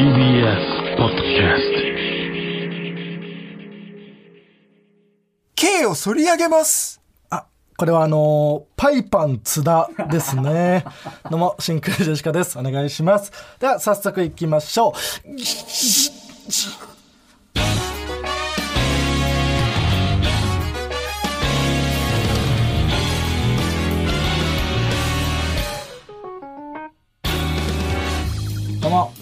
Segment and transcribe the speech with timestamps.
[0.00, 1.60] TBS ポッドキャス
[5.54, 7.44] K を反り上げますあ、
[7.76, 10.86] これはあのーパイパン津田ですね。
[11.30, 12.58] どうも、真空ジェシカです。
[12.58, 13.30] お願いします。
[13.58, 16.89] では、早速行きましょう。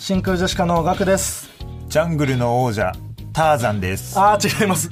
[0.09, 1.51] 真空ジェシカのガクです。
[1.91, 2.95] ジャングルの王者
[3.34, 4.88] ターザンですあー、違います。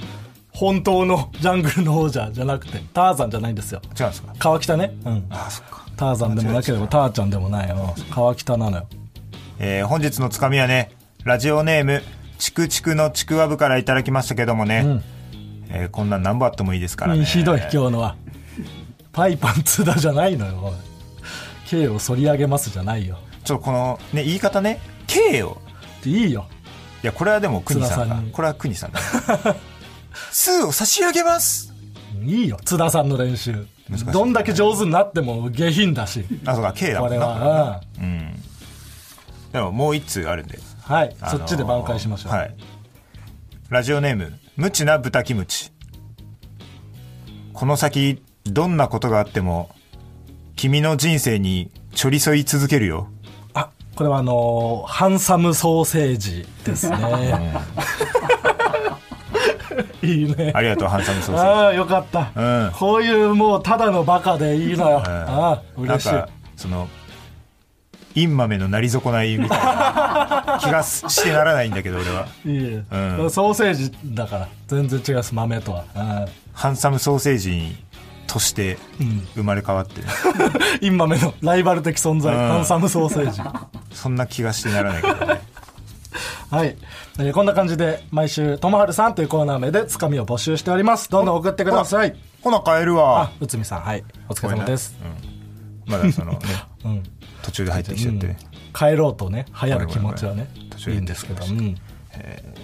[0.53, 3.81] 本当のジャングルの王者じゃなくて、ターザンじゃないんですよ。
[3.99, 4.35] 違うんですか？
[4.39, 4.95] 川北ね。
[5.07, 5.27] うん。
[5.31, 7.95] あそっかターザンでもなければターちゃんでもないよ。
[8.11, 8.87] 川北なのよ。
[9.59, 10.91] えー本日のつかみはね
[11.25, 12.03] ラジオネーム
[12.37, 15.03] チクチクのちくわぶからいただきましたけどもね、
[15.71, 18.17] えーこんなん何本あってもいいですからねひどい、今日のは。
[19.15, 20.53] パイパンツダじゃないのよ。
[20.63, 20.73] おい
[21.69, 23.17] K を反り上げますじゃないよ。
[23.47, 25.59] ちょっとこのね言い方ね K を
[26.05, 26.47] いいよ。
[27.03, 29.01] いやこれはでも国さんがこれは国さんだ
[30.33, 31.73] 数を差し上げます
[32.25, 33.53] いいよ、津田さんの練習。
[33.53, 33.67] ね
[34.13, 36.25] どんだけ上手になっても下品だし。
[36.45, 37.81] あそうか K だもんなこれは。
[38.01, 38.43] うん
[39.53, 42.33] でももう一通あるんでうんはい、あのーそっちで挽回しましょう。
[42.33, 42.55] はい。
[43.71, 45.71] ラジオネーム、無知な豚キムチ。
[47.53, 49.71] この先、どんなことがあっても、
[50.57, 53.09] 君の人生にちょり添い続けるよ。
[53.97, 56.97] あ、これはあのーハンサムソーセージですね。
[60.03, 60.53] いいね。
[60.55, 62.31] ありがとう、ハンサムソーセーああ、よかった。
[62.35, 65.03] うんこういうもうただのバカでいいのよ。
[65.05, 65.11] ジ。
[65.11, 66.13] ああ、うん嬉しい。
[66.13, 66.89] なんか、その、
[68.15, 72.27] インマメのなり損ないみたいな気がしてならないんだけど、俺は。
[72.47, 72.85] いいえ、
[73.21, 77.77] うんソーセージだから全然違います豆とは、うんハンサムソーセージ
[78.37, 78.77] として
[79.35, 80.03] 生まれ変わって、
[80.85, 82.49] インマメのライバル的存在、うん。
[82.49, 83.41] ハンサムソーセージ。
[83.93, 85.41] そんな気がしてならないけどね。
[86.51, 86.77] はい、
[87.19, 91.11] えーこんな感じで毎週「ともはるさん」というコーナー名でつかみを募集しております。
[91.11, 92.15] どんどん送ってください。
[92.43, 93.31] ほな、帰るあわ。
[93.41, 93.81] 内海さん。
[93.81, 94.05] はい。
[94.29, 94.95] お疲れ様です、
[95.87, 95.93] うん。
[95.93, 96.39] まだそのね、
[96.85, 97.03] うん。
[97.43, 98.27] 途中で入ってきちゃって。
[98.27, 98.37] ね。
[98.75, 100.51] 帰ろうとね流行る気持ちはね
[100.89, 101.75] いいんですけど、うん、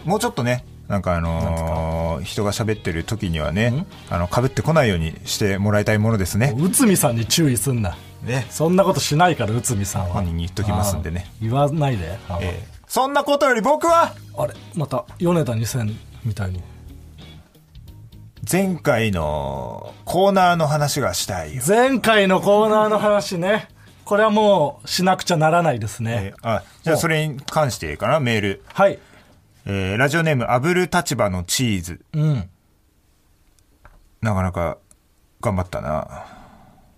[0.04, 6.54] もうちょっとね、なんかあのー人が喋ってる時にはね、あの、被ってこないようにしてもらいたいものですね。
[6.56, 7.96] 内海さんに注意すんな。
[8.22, 8.46] ね。
[8.50, 10.08] そんなことしないから内海さんは。
[10.08, 11.32] 本人に言っときますんでね。
[11.40, 16.62] 言わないで、えーそんなことより僕は、あれまた米田2000みたいに。
[18.50, 21.62] 前回のコーナーの話がしたいよ。
[21.66, 23.68] 前回のコーナーの話ね。
[24.04, 28.62] これはもうしなくちゃならないですね、えーあ、じゃあそれに関してかな、メール。
[28.74, 28.98] はい
[29.64, 32.00] えーラジオネーム、炙る立場のチーズ。
[32.12, 32.48] うん。
[34.20, 34.78] なかなか
[35.40, 36.24] 頑張ったな。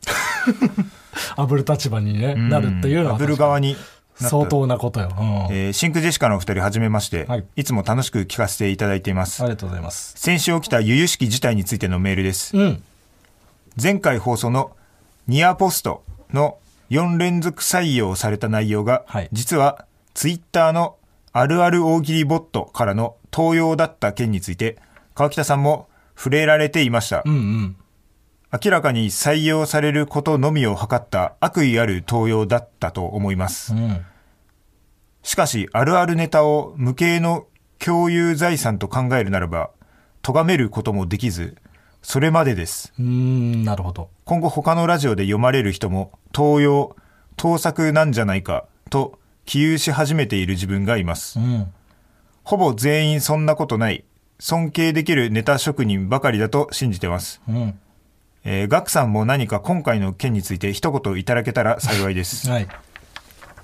[1.36, 3.76] 炙る立場に、ねなるっていうのは炙る側に
[4.16, 5.56] 相当なことよ、うん。
[5.56, 7.44] えーシンクジェシカのお二人はじめまして、はい。
[7.56, 9.42] い、つも楽しく聞かせていただいています。
[9.42, 9.46] あ。
[9.46, 10.14] りがとうございます。
[10.16, 12.56] 先週起きた由々しき事態についてのメールです。
[12.56, 12.82] うん。
[13.80, 14.76] 前回放送の
[15.26, 16.58] ニアポストの
[16.90, 19.28] 4連続採用された内容が、はい。
[19.32, 20.96] 実はツイッターの
[21.36, 24.78] あるある大喜利ボットからの盗用だった件について、
[25.14, 27.22] 川北さんも触れられていました。
[27.26, 27.76] うんうん
[28.64, 33.74] 明らかに採用されることのみを図った悪意ある盗用だったと思います。
[33.74, 34.06] うん
[35.24, 37.46] しかし、あるあるネタを無形の
[37.78, 39.70] 共有財産と考えるならば、
[40.22, 41.56] 咎めることもできず、
[42.02, 42.92] それまでです。
[42.98, 46.94] うーんなるほど今後他のラジオで読まれる人も、盗用、
[47.36, 51.42] 盗作なんじゃないか、と、起憂し始めている自分がいますう。
[51.42, 51.72] ん
[52.44, 54.04] ほぼ全員そんなことない、
[54.38, 57.40] 尊敬できるネタ職人ばかりだと信じてます。
[57.48, 57.78] うん
[58.44, 62.48] えー、ガクさんも何か今回の件について一言いただけたら幸いです。
[62.50, 62.68] はい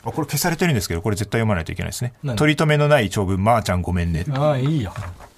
[0.03, 2.15] あこれ消されてるんですけど、これ絶対読まないといけないですね。
[2.23, 2.37] 何？
[2.37, 4.25] 取り留めのない長文、まー、ちゃんごめんね。
[4.33, 4.95] ああいいよ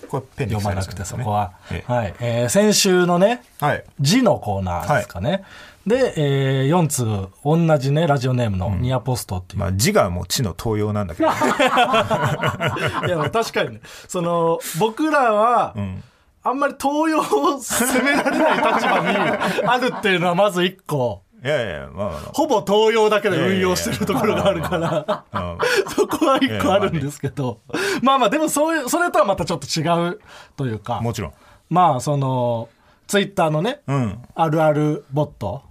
[0.08, 3.84] これペンで読まなくてそこは、ええはい、えー先週のねはい。
[3.98, 5.42] 字のコーナーですかね、
[5.86, 11.28] で、え4通同じねラジオネームのニアポストっていう、まあ字がもう地の盗用なんだけど。
[13.06, 13.80] いや確かにね。
[14.08, 16.02] その僕らは、ん。
[16.44, 21.22] あんまり東洋を責められない立場にあるっていうのはまず一個。
[21.44, 24.80] いやいや、まあまあほぼ東洋だけで運用してるところがあるから。
[24.80, 25.56] まあ。
[25.88, 27.60] そこは一個あるんですけど、
[28.02, 30.20] まあまあでもそういうそれとはまたちょっと違う
[30.56, 30.98] というか。
[30.98, 31.32] うんもちろん。
[31.70, 32.68] まあその
[33.06, 34.22] ツイッターのね、うん。
[34.34, 35.62] あるあるボット、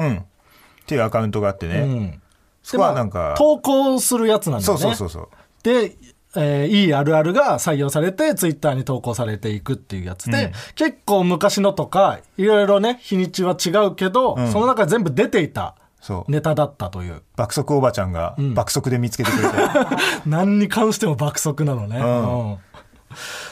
[0.00, 0.16] うん。
[0.18, 0.22] っ
[0.86, 1.80] ていうアカウントがあってね。
[1.80, 2.22] うん
[2.62, 5.28] そこはなんか、投稿するやつなんだそよねうそうそうそう。
[5.62, 5.96] で、
[6.36, 15.74] えーいいあるあるが採用されてツイッターに投稿されていくっていうやつで、うん結構昔のとかいろいろね日にちは違うけど、んその中で全部出ていた
[16.28, 17.22] ネタだったという。
[17.36, 19.54] 爆速おばちゃんが爆速で見つけてくれて、
[20.26, 21.98] 何に関しても爆速なのね。
[21.98, 22.58] うん。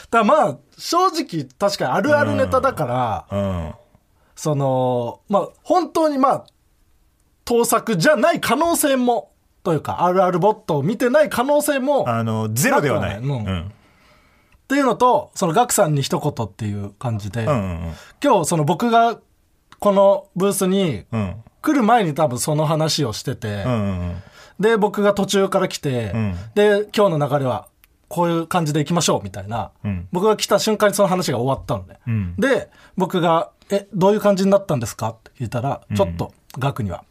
[0.09, 3.73] だまあ、正直確かにあるあるネタだから、うん
[4.39, 6.45] その、まあ、本当にまあ、
[7.43, 9.33] 盗作じゃない可能性も、
[9.63, 13.29] というか、あるあるボットを見てない可能性も、っあのゼロではない、うん。
[13.29, 13.71] うん。
[14.69, 17.93] ていうのと、そのガクさんに一言っていう感じで、うんうん
[18.23, 19.19] 今日その僕が
[19.79, 21.35] このブースにうん。
[21.61, 23.75] 来る前に多分その話をしてて、うんう
[24.13, 24.15] ん
[24.57, 26.35] で、僕が途中から来て、ん。
[26.55, 27.67] で、今日の流れは
[28.07, 30.07] こういう感じでいきましょうみたいな、うん。
[30.13, 31.99] 僕が来た瞬間にその話が終わったのね。
[32.09, 32.35] ん。
[32.37, 35.09] で、僕が、え、どういう感じになったんですか？
[35.09, 37.03] って聞いたら、ちょっと額には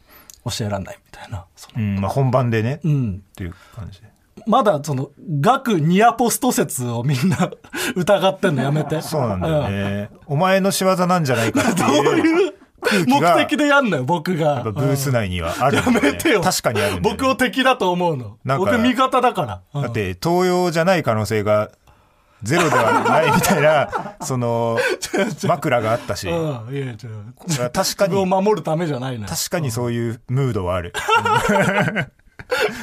[0.45, 1.45] 教えらんないみたいな。
[1.55, 3.23] そのうんまあ、本番でね、っうん。
[3.35, 4.07] ていう感じで
[4.47, 5.09] まだその、
[5.41, 7.49] 額ニアポスト説をみんな
[7.95, 9.01] 疑ってんのやめて。
[9.03, 14.63] そうなんだよね、お前の仕業なんじゃないかっていう 空気目が的でやんのよ、僕が。
[14.63, 16.39] ブース内にはあるね、めてよ。
[16.41, 18.37] 確かにあるね、僕を敵だと思うの。
[18.57, 19.61] 僕味方だから。
[19.73, 21.71] うんだって東洋じゃない可能性が
[22.43, 24.77] ゼロではないみたいな その
[25.47, 26.97] 枕があったし、うん、いや、違う。
[27.45, 29.29] 確か自分をに守るためじゃないのよ。
[29.29, 30.93] 確かにそういうムードはある。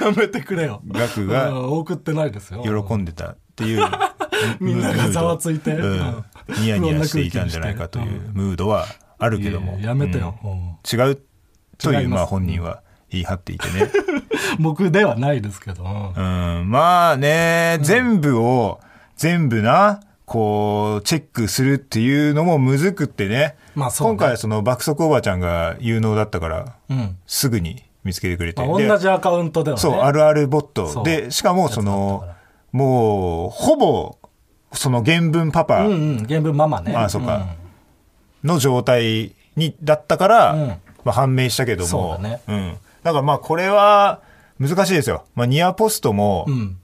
[0.00, 0.82] やめてくれよ。
[0.86, 2.62] うガクがん送ってないですよ。
[2.62, 3.86] 喜んでたっていう
[4.60, 5.72] みんながざわついて。
[6.60, 8.86] ニヤニヤしていたんじゃないかというムードは
[9.18, 9.78] あるけども。
[9.78, 10.36] いややめてよ。
[10.92, 11.18] 違う
[11.78, 13.90] というまあ本人は言い張っていてね。
[14.58, 15.84] 僕ではないですけど。
[15.84, 16.70] うん。
[16.70, 18.80] まあね全部を
[19.16, 24.10] 全部なこうチェックするっていうのもむずくってね,、まあそうね。
[24.12, 27.16] 今回はその爆速おばちゃんが有能だったからうん。
[27.26, 29.80] すぐに見つけてくれて、まあで同じアカウントではね。
[29.80, 31.02] そうあるあるボット。
[31.02, 32.28] でしかもそやの
[32.72, 34.18] もうほぼ
[34.72, 35.86] その原文パパ。
[35.86, 36.26] うんうん。
[36.26, 36.94] 原文ママね。
[36.94, 37.46] あそうか。
[38.44, 40.68] の状態にだったから、うん。
[41.04, 41.88] まあ、判明したけども。
[41.88, 42.42] そうだね。
[42.52, 44.20] ん、だからまあこれは
[44.58, 46.78] 難しいですよ、まあ、ニアポストも、うん。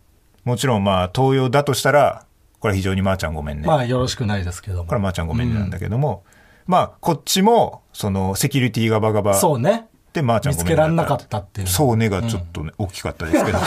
[0.45, 0.51] うん。
[0.51, 2.25] もちろんまあ東洋だとしたら
[2.61, 4.85] これは非常にまーちゃんごめんね、まあよろしくないですけども。
[4.85, 6.25] これはまーちゃんごめんねなんだけども、
[6.67, 9.87] まあこっちもそのセキュリティがバガバそうね。
[10.13, 11.67] でまーちゃん見つごめんねけらんなかったっていう。
[11.67, 13.59] そうねがちょっとね、大きかったですけど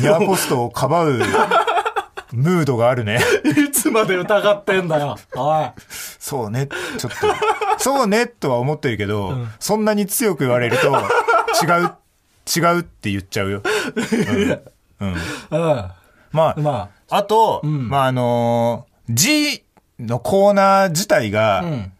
[0.00, 1.20] ニアポストをかばう
[2.32, 5.16] ムードがあるねいつまで疑ってんだよ。
[5.36, 5.70] おい。
[6.18, 6.68] そうね、
[6.98, 7.16] ちょっと。
[7.78, 11.92] そうね、とは思ってるけど、そんなに強く言われると、違う、
[12.56, 13.62] 違うって言っちゃうよ。
[15.00, 15.14] うん。
[16.32, 19.62] まあ、まあと、んまあ、あのー G
[20.00, 21.62] のコーナー自体が、あ。
[21.62, 21.92] うん。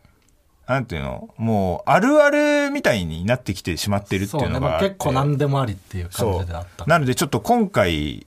[0.66, 4.38] なんていうのもう、あるあるみたいになってきてしまってるって。
[4.38, 4.84] いううのがあって。
[4.84, 6.86] まあ結構何でもありっていう感じであった。
[6.86, 8.26] なので、ちょっと今回、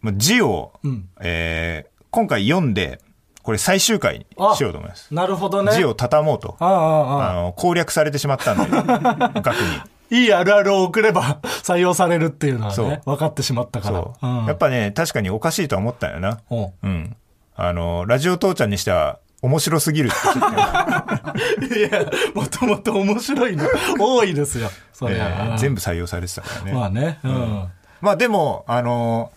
[0.00, 3.00] まあ字を、うんえー今回読んで、
[3.42, 4.26] これ最終回に
[4.56, 5.12] しようと思います。
[5.14, 5.72] なるほどね。
[5.72, 6.56] 字を畳もうと。
[6.58, 7.30] ああ、ああ、ああ。
[7.30, 8.64] あの、攻略されてしまったんで、
[9.42, 9.80] 額に。
[10.10, 13.96] いいあるあるを送れば 採用されるっていうのはね、分かってしまったから。
[14.00, 16.40] そう、んやっぱね、確かにおかしいとは思ったよな。
[16.50, 17.16] うんうん。
[17.56, 20.10] あの、ラジオ父ちゃんにしては、面白すぎる
[21.76, 23.66] いや、もともと面白いの
[23.98, 24.70] 多いですよ。
[24.92, 26.72] そりゃ、えー全部採用されてたからね。
[26.72, 27.20] まあね。
[27.22, 27.68] うん。
[28.00, 29.30] まあでも、あの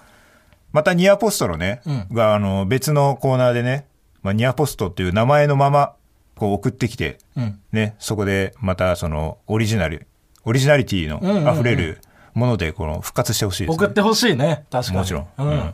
[0.72, 3.86] またニアポストのね、うんが、あの、別のコーナーでね、
[4.24, 5.94] まあ、ニアポストっていう名前のまま、
[6.36, 7.60] こう送ってきて、うん。
[7.72, 10.08] ね、そこでまたその、オリジナル、
[10.46, 12.02] オリジナリティのんうんうん溢れる
[12.34, 13.76] もので、この、復活してほしいです、ね。
[13.76, 14.66] 送ってほしいね。
[14.72, 14.98] 確かに。
[15.00, 15.24] もちろん。
[15.24, 15.44] う。
[15.44, 15.74] うんん。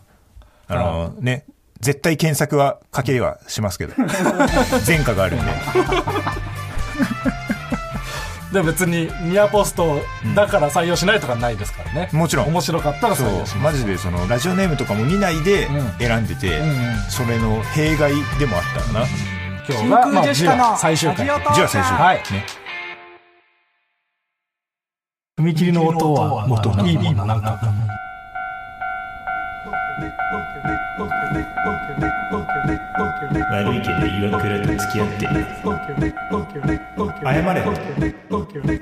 [0.70, 1.46] あの、ね、
[1.80, 3.94] 絶対検索はかけはしますけど、
[4.86, 5.52] 前科があるんで。
[8.52, 10.00] で、別に、ニアポスト
[10.34, 12.10] だから採用しないとかないですからね。
[12.14, 13.74] もちろん面白かったらそう採用します。
[13.74, 19.06] マジでそのラジオネームとかも見ないでうん選んでて、んうんそれの弊害でもあったよな、
[19.70, 21.26] 今日が、まあ、最終回。
[21.26, 22.46] じゃあ最初、はいね、
[25.40, 27.60] 踏切の音は、もっといいものなんか。
[33.52, 35.28] 悪いけど岩倉と付き合って
[37.24, 37.62] 謝れ。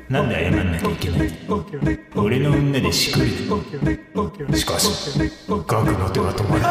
[0.10, 2.00] なんで謝んなきゃいけない？
[2.16, 3.32] 俺の女でしくり
[4.58, 5.12] しかし
[5.68, 6.62] ガクの手は止まる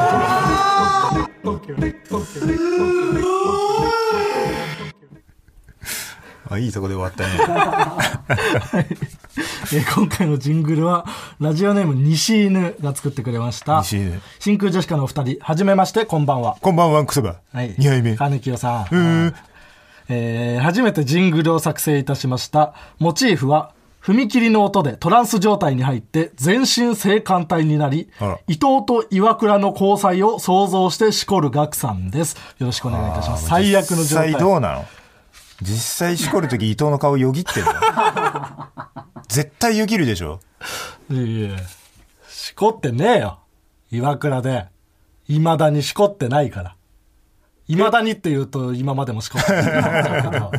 [6.50, 7.30] あいいとこで終わったね
[9.72, 11.06] えー今回のジングルは、
[11.40, 13.78] ラジオネーム西犬が作ってくれました。
[13.82, 16.56] 西犬真空ジェシカのお二人、はじめまして、こんばんは。
[16.60, 17.74] こんばんはクソバはい。
[17.76, 18.82] 2杯目金清さん。
[18.82, 19.34] うーん
[20.10, 22.74] えー初めてジングルを作成いたしました。
[22.98, 23.70] モチーフは、
[24.04, 28.10] 踏切の音でトランス状態に入って全身性感帯になり
[28.48, 32.36] 伊藤と岩倉の交際を想像してしこるガクさんです。
[32.58, 33.46] よろしくお願いいたします。
[33.48, 34.40] 最悪の状態実際。
[34.42, 34.84] どうなの？
[35.64, 37.72] 実際しこるとき伊藤の顔よぎってるの？
[39.28, 40.40] 絶対よぎるでしょ？
[41.10, 41.58] いやいや
[42.28, 43.38] しこってねえよ。
[43.90, 44.66] 岩倉で。
[45.26, 46.76] 未だにしこってないから。
[47.66, 50.50] 未だにって言うと今までもしこってな。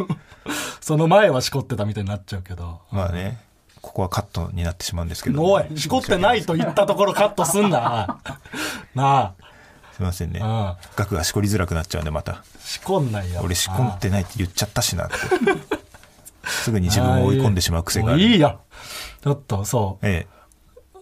[0.80, 2.80] その前はしこってたみたいになっちゃうけど。
[2.90, 3.38] まあね
[3.82, 8.18] ここはカットになってしまうんですけどおい、しこってないと言ったところカットすんな。
[8.94, 9.34] な
[9.96, 13.40] すいませんねあ、額がしこりづらくなっちゃうんでまたしこんないよ。
[13.44, 15.14] 俺しこってないって言っちゃったしなって
[16.48, 18.60] すぐに自分を追い込んでしまう癖があるいいよ。
[19.22, 20.06] ちょっと、そう。
[20.06, 20.26] え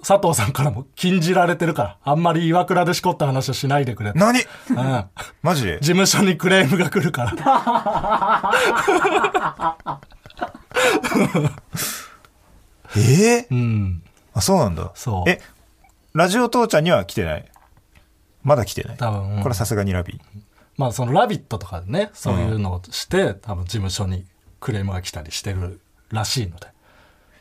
[0.07, 1.97] 佐藤さんからも禁じられてるから。
[2.05, 4.19] あんまり岩倉でしこった話をしないでくれえ。
[4.19, 4.41] 何？
[4.41, 5.05] うん。
[5.43, 5.65] マジ？
[5.65, 8.53] で事務所にクレームが来るから。
[12.97, 13.47] ええ？
[13.51, 14.03] うん。
[14.35, 15.41] あそうなんだそうえ
[16.15, 17.45] ラジオ父ちゃんには来てない？
[18.43, 18.97] まだ来てない。
[18.97, 19.37] 多分。
[19.37, 20.21] うんこれはさすがにラビ
[20.77, 24.25] まあその「ラビット!」とかでねそういうのをして、多分事務所に
[24.61, 25.81] クレームが来たりしてる
[26.11, 26.69] らしいので。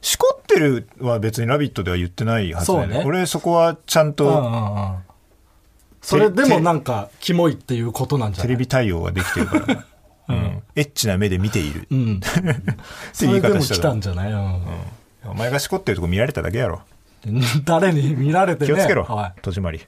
[0.01, 3.03] しこってるは別に「ラビット!」では言ってないはずだよね。
[3.05, 4.95] 俺そこはちゃんうんうとんうん。
[6.01, 8.47] それでもなんかキモいっていうことなんじゃない？
[8.47, 9.85] テレビ対応ができてるから、
[10.29, 12.15] うん、エッチな目で見ている、うん。
[12.17, 12.27] って
[13.13, 13.81] そ言いれでも来方したら。
[13.91, 14.61] たんじゃない、うん。
[15.25, 16.81] お前がしこってるとこ見られただけやろ。
[17.63, 18.67] 誰に見られてね。
[18.67, 19.41] 気をつけろ、はい。
[19.43, 19.79] 戸締まり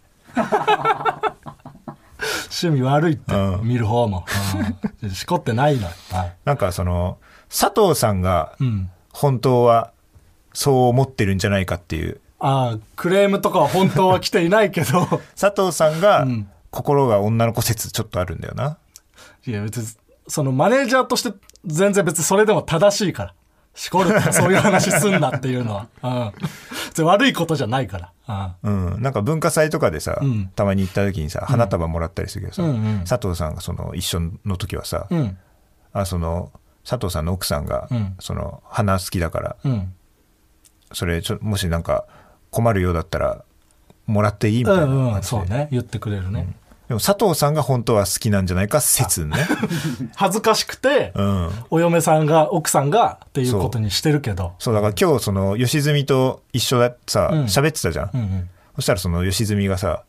[2.50, 3.68] 趣味悪いって、うん。
[3.68, 4.26] 見る方も、
[5.02, 5.10] うん。
[5.12, 7.18] しこってないのよ、はいなんかその
[7.50, 9.92] 佐藤さんがうん、本当は
[10.54, 12.20] そう思ってるんじゃないかっていう。
[12.40, 15.06] ああクレームとかは本当は来ていないけど。
[15.40, 16.50] 佐藤さんがうん。
[16.74, 18.80] 心が女の子説ちょっとあるんだよな、
[19.46, 19.88] いや別に
[20.28, 23.34] そのマネージャーとして全然別にそれでも正しいから
[23.76, 30.52] しこるとかそういう話すんなっていうのは、うん、悪いことじゃないから、うん、なんか文化祭とかでさ、うん。
[30.56, 33.04] たまに行った時にさ花束もらったりするけどさ、うんうん。
[33.06, 35.08] 佐藤さんがその一緒の時はさ、
[35.92, 36.52] あその
[36.88, 38.16] 佐藤さんの奥さんが、うん。
[38.20, 39.94] その花好きだからうん。
[40.92, 42.06] それちょもしなんか
[42.52, 43.44] 困るようだったら
[44.06, 45.24] もらっていいみたいなうんうん。
[45.24, 45.68] そうね。
[45.72, 46.56] 言ってくれるね、
[46.88, 49.38] でも佐藤さんが本当は好きなんじゃないか説ね、
[50.16, 54.54] 恥ずかしくて、うん、お嫁さんが奥さんがっていうことにしてるけど。
[54.60, 54.74] そう。
[54.74, 57.44] だから今日その吉住と一緒ださうん。
[57.46, 58.50] 喋、ってたじゃん、うんうん。
[58.76, 60.04] そしたらその吉住がさ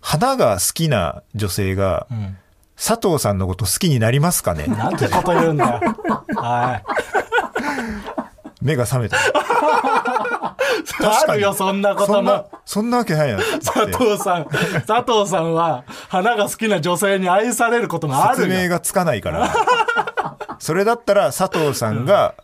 [0.00, 2.36] 花が好きな女性がうん。
[2.80, 4.68] 佐藤さんのこと好きになりますかね？
[4.68, 5.80] なんてこと言うんだよ。
[6.40, 6.84] はい。
[8.68, 9.16] 目が覚めた。
[11.00, 12.50] あるよ、そんなことも。
[12.64, 13.38] そんなわけないな。
[13.38, 14.46] って佐藤さん、
[14.86, 18.46] 佐藤さんは、花が好きな女性に愛されることがあるよ。
[18.48, 19.50] 説明がつかないから。
[20.58, 22.34] それだったら佐藤さんが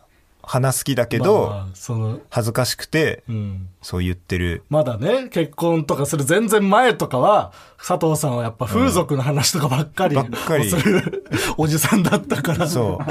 [0.41, 3.67] 花好きだけど、まあまあその、恥ずかしくてうん。
[3.81, 4.63] そう言ってる。
[4.69, 10.69] まだね、結婚とかする全然前とかは、佐藤さんはやっぱ風俗の話とかばっかり、ばっかり。
[10.69, 11.25] する
[11.57, 13.05] おじさんだったから、そう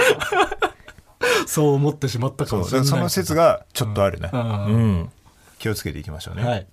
[1.48, 2.88] そう思ってしまったかもしれない。
[2.88, 4.92] その説がちょっとあるね、ううん。
[5.02, 5.10] ん。
[5.58, 6.66] 気をつけていきましょうね、はい。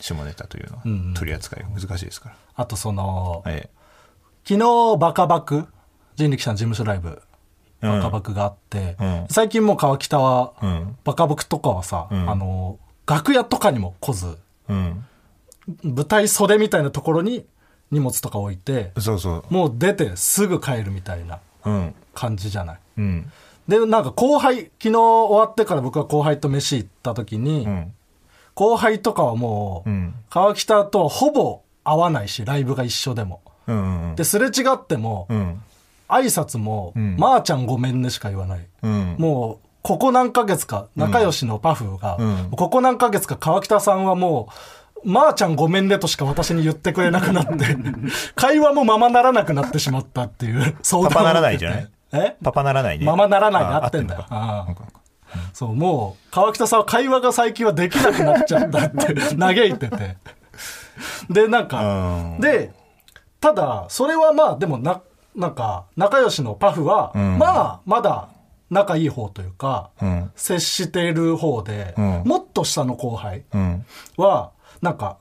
[0.00, 1.14] 下ネタというのは、うんうん。
[1.14, 3.68] 取り扱いが難しいですかあとその、ら、はい。
[4.46, 5.66] 昨日バカバク
[6.16, 7.22] 人力車の事務所ライブ
[7.82, 7.90] うん。
[7.90, 9.26] バカバクがあって、うん。
[9.30, 10.96] 最近もう川北は、うん。
[11.04, 12.30] バカバクとかはさ、ん。
[12.30, 14.36] あの楽屋とかにも来ず
[14.68, 15.04] うん。
[15.82, 17.46] 舞台袖みたいなところに
[17.90, 19.44] 荷物とか置いてそうそう。
[19.50, 21.94] もう出てすぐ帰るみたいなうん。
[22.14, 22.78] 感じじゃない？
[22.98, 23.32] うん
[23.68, 27.92] でなんか後輩昨日終わってから僕は後輩と飯行った時に、うん。
[28.54, 30.14] 後輩とかはもう、うん。
[30.30, 33.40] 川北とほぼ会わないしライブが一緒でも。
[33.66, 35.60] うんうんですれ違っても、うん。
[36.08, 37.16] 挨拶も、ん。
[37.18, 38.66] まー、ちゃんごめんねしか言わない。
[38.82, 39.16] うん。
[39.18, 42.50] もう、ここ何ヶ月か、仲良しのパフが、うん。
[42.52, 44.48] ここ何ヶ月か川北さんはも
[45.04, 47.76] う、まー、ちゃんごめんねとしか私に言ってくれなくなって、
[48.34, 51.88] 会話もままならなくなってしまったっていう相談をパパならないじゃない？
[52.16, 52.36] え？
[52.42, 53.04] パパならないね。
[53.06, 54.16] ままならないってんだ。
[54.16, 54.24] よ。
[55.52, 60.16] そう、もう、川北さんは会話が最近はできなくなっちゃったって 嘆いてて。
[61.30, 62.40] で、なんか、うん。
[62.40, 62.72] で、
[63.40, 65.02] ただ、それはまあ、でもな、
[65.34, 67.38] なんか、仲良しのパフは、ん。
[67.38, 68.28] まあ、まだ
[68.70, 70.30] 仲いい方というか、うん。
[70.36, 72.22] 接している方で、うん。
[72.24, 73.84] もっと下の後輩うん。
[74.16, 75.18] は、なんか、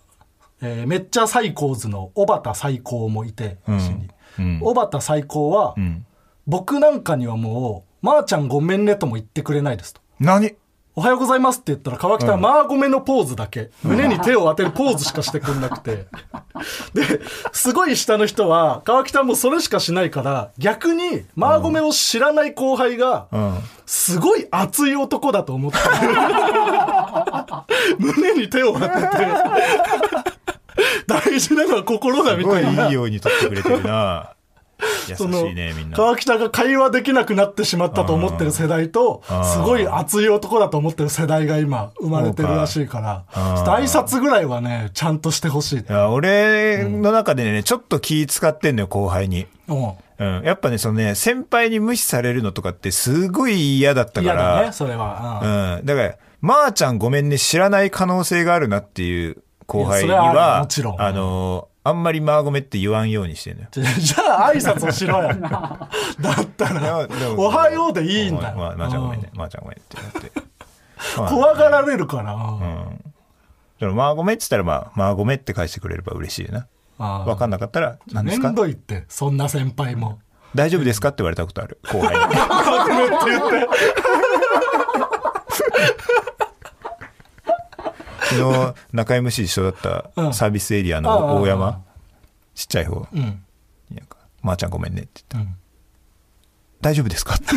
[0.62, 4.60] えーめっちゃ最高図の小畑最高もいて、うん。
[4.62, 6.06] 小畑最高は、うん
[6.48, 10.02] 僕なんかにはもう、まー、ちゃんごめんねとも言ってくれないですと。
[10.20, 10.56] 何？
[10.98, 16.08] おはようございますって言ったら川北はまあごめのポーズだけ、胸に手を当てるポーズしかしてくんなくて。
[16.94, 17.20] で、
[17.52, 23.56] すごい下の人は川北はもうそれしかしないから、逆にまあごめを知らない後輩が、うん。
[23.86, 25.78] すごい熱い男だと思って、
[28.00, 28.94] 胸に手を当てて、
[31.08, 32.88] 大事なのは心だみたいな。
[32.88, 34.30] いいように撮ってくれてるな。
[34.30, 34.35] 優
[35.16, 35.98] そのしいね、みんな。
[35.98, 45.80] 川北が会話できなくなってしまったと思ってる世代とすごい熱い男だと思ってる世代が今生まれてるらしいから、挨拶ぐらいはね、ちゃんとしてほしい。
[45.80, 49.48] いや、俺の中でね、ちょっと気使ってんのよ、後輩に。
[49.68, 49.94] うん。
[50.18, 50.44] うん。
[50.44, 54.34] やっぱね、そのね、先輩に無視されるのとかってすごい嫌だったから。
[54.34, 55.42] 嫌だね、それは。
[55.44, 55.86] うんうん。
[55.86, 63.68] だから、まー、ちゃんごめんね、知らない可能性があるなっていう後輩にはもちろんあのー、あんまりまーごめって言わんようにしてんのよ。
[63.72, 65.30] じゃあ挨拶をしろよ。
[65.40, 65.88] だ
[66.42, 68.58] ったらおはようでいいんだよ。
[68.58, 70.32] まあ、まーちゃんごめんね、まーちゃんごめんって言って。
[71.18, 72.34] まあ怖がられるから。
[72.34, 73.14] うん。
[73.80, 76.66] でもまーごめって言ったら、まあ、まーごめって返してくれれば嬉しいな。
[76.98, 78.50] あーわかんなかったら、何ですめか？
[78.52, 80.18] んどいって、そんな先輩も。
[80.56, 81.78] 大丈夫ですかって言われたことある。
[81.92, 82.36] 後輩に。
[88.30, 89.74] 昨日、中 MC 一緒だっ
[90.14, 91.84] たサービスエリアの大うん山、
[92.54, 93.20] ちっちゃい方うん。
[93.20, 95.58] になんか、まー、ちゃんごめんねって言ったら、うん
[96.82, 97.34] 大丈夫ですか？
[97.34, 97.46] って。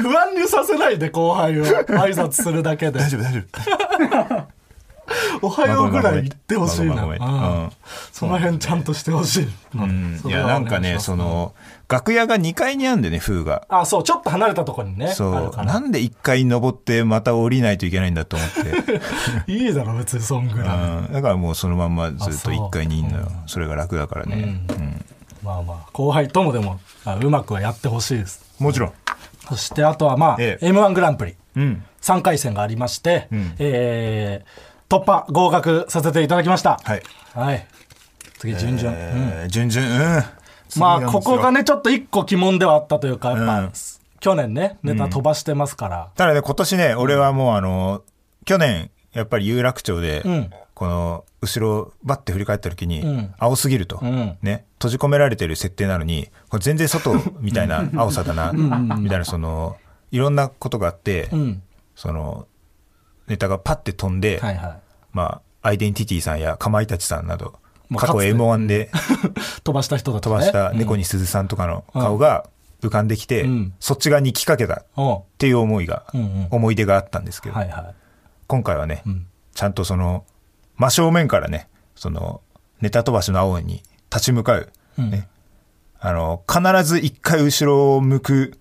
[0.00, 2.98] 不安にさせないで後輩を挨拶するだけで。
[2.98, 4.46] 大丈夫、大丈夫。
[5.42, 7.04] おはようぐらい言ってほしいな。
[7.04, 7.70] うん
[8.12, 9.48] その辺ちゃんとしてほしい。
[9.74, 11.54] うんいや、なんかね、そ、の、
[11.88, 13.66] 楽屋が2階にあるんでね、風が。
[13.68, 15.08] あ、そう、ちょっと離れたところにね。
[15.08, 15.64] そう。
[15.64, 18.48] なんで1階に登ってまた降りないといけないんだと思っ
[19.46, 19.52] て。
[19.52, 21.12] いいだろ、別にそんぐらい。
[21.12, 23.28] だからもうそのまんまずっと1階にいんのよ。
[23.46, 24.60] それが楽だからね。
[25.42, 26.80] まあまあ、後輩ともでも、
[27.20, 28.44] うまくはやってほしいです。
[28.58, 28.92] もちろん。
[29.48, 31.34] そして、あとはまあ、ええ M1 グランプリ。
[31.56, 31.84] うん。
[32.00, 36.78] 3回戦がありまして、んえー突破、合格させていただきました。
[36.84, 37.02] はい。
[37.32, 37.66] はい。
[38.38, 38.90] 次、順々。
[38.90, 40.22] うんえー、順々、うん。
[40.78, 41.60] まあ、ここがね。
[41.60, 43.72] ね、ちょっと一個疑問ではあったというか、やっぱ、うん
[44.20, 46.10] 去年ね、ネタ飛ばしてますから。
[46.14, 48.02] ただね、今年ね、俺はもうあの、
[48.44, 59.76] 去年、やっぱり有楽町で、うんこの、後ろ、バッて振り返った時に、うん青すぎると、んね、閉じ込められてる設定なのに、これ全然外みたいな 青さだな、みたいな、その、
[60.12, 61.62] いろんなことがあって、うん。
[61.96, 62.46] その、
[63.28, 64.80] ネタがパッて飛んで、はいはい。
[65.12, 68.90] まあ、アイデンティティさんやかまいたちさんなど、過去もうかつて M1 で
[69.64, 70.36] 飛ばした人だと飛。
[70.36, 72.46] ばした猫に鈴さんとかの顔が
[72.82, 77.94] 浮かんできて、うんそっち側に来かけたっていう思いが、うんうん思い出があったんですけど、はいはい。
[78.46, 80.24] 今回はね、んちゃんとその、
[80.76, 82.40] 真正面からね、その、
[82.80, 85.28] ネタ飛ばしの青に立ち向かう、ね、
[86.00, 88.58] あの、必ず一回後ろを向く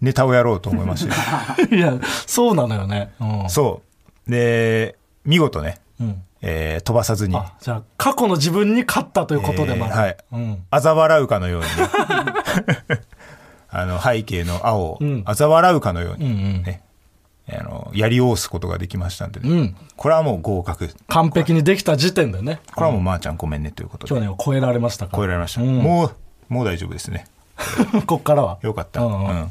[0.00, 3.12] ネタをやろうと思いましたよ いや、そうなのよね。
[3.20, 3.50] うん。
[3.50, 3.89] そう。
[4.28, 6.22] で、見事ね、うん。
[6.42, 9.94] えー飛ばさずに、あ、じゃあ、過去の自分に勝ったということでもある。
[9.94, 10.62] えーはいうん。
[10.70, 11.70] 嘲笑うかのようにね、
[13.70, 16.82] あの、背景の青をうん嘲笑うかのように、うんうんね、
[17.52, 19.72] あの、やり通すことができましたんでね、うん。
[19.72, 20.90] ここれはもう合格。
[21.08, 25.18] 完璧にできた時点でね、これはもうまーちゃんごめんねということで去、年を超えられましたから。
[25.18, 25.62] 超えられました。
[25.62, 26.12] うんもう、
[26.48, 27.26] もう大丈夫ですね。
[28.06, 28.58] こっからは。
[28.62, 29.02] よかった。
[29.02, 29.50] ううんんうん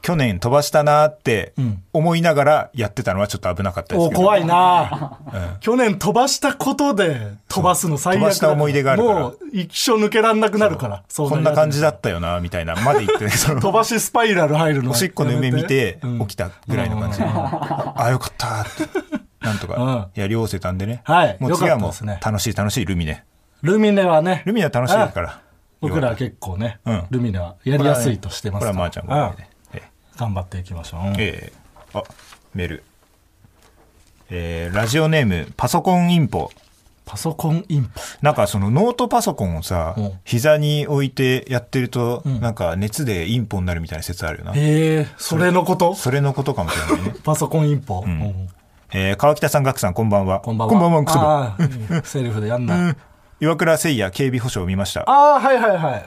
[0.00, 4.20] 去年飛ばしたなーってうん思いながらやってたのはちょっと危なかったですけど。
[4.20, 11.02] お怖いな、うん去年飛ばしたことで飛ばすの最悪だ飛ばした思い出があるからもう一生抜けらんなくなるから。
[11.14, 17.24] こんな感じだっったよな、みたいな、まで言ってね、 その飛ばしスパイラル入るのおしっこの夢見てうん起きたぐらいの感じで。
[17.26, 19.18] ああ、よかったーって。
[19.40, 21.00] なんとかやりおせたんでね。
[21.04, 23.24] はいもう次はもう楽しい楽しいルミネ。
[23.62, 24.42] ルミネはね。
[24.46, 25.40] ルミネは楽しいから。
[25.80, 29.50] 僕らは結構ね、うんルミネはやりやすいとしてますからこれはまーちゃんごめんね。
[30.18, 31.00] ええ頑張っていきましょう。
[31.00, 31.52] うんええ
[31.94, 32.02] あ、
[32.54, 32.84] メール。
[34.30, 36.50] えーラジオネーム、パソコンインポ。
[37.06, 37.90] パソコンインポ。
[38.20, 44.52] なんかそのノートパソコンをさうん、膝に置いてやってると、んなんか熱でインポになるみたいな説あるよな。
[44.52, 44.56] へ
[45.00, 45.94] え、それのこと？
[45.94, 47.14] それのことかもしれないね。
[47.24, 48.02] パソコンインポ。
[48.02, 48.48] んうん
[48.92, 50.40] えー川北さん、ガクさん、こんばんは。
[50.40, 50.72] こんばんは。
[50.74, 52.96] こんばんは、クソあーいいセリフでやんな。
[53.40, 55.02] 岩倉誠也警備保障を見ました。
[55.02, 56.04] ああ、はいはいはい。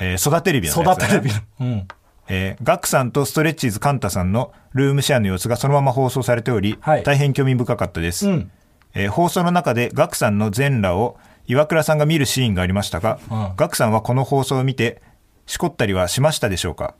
[0.00, 0.84] えー、育てレビうん。
[0.84, 1.38] の育てレビの。
[1.60, 1.88] うん。
[2.30, 7.02] えーガクさんとストレッチーズカンタさんのルームシェアの様子がそのまま放送されており、はい。
[7.02, 8.50] 大変興味深かったです、うん。
[8.94, 13.52] えー放送の中でガクさんの全裸を岩倉さんが見るシーンがありましたが、うん。
[13.56, 15.02] ガクさんはこの放送を見て
[15.46, 16.94] しこったりはしましたでしょうか？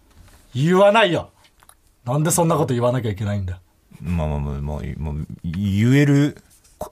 [0.55, 1.31] 言わないよ。
[2.05, 3.61] なんでそんなこと言わなきゃいけないんだ。
[4.03, 6.43] まあまあまあもうもう言える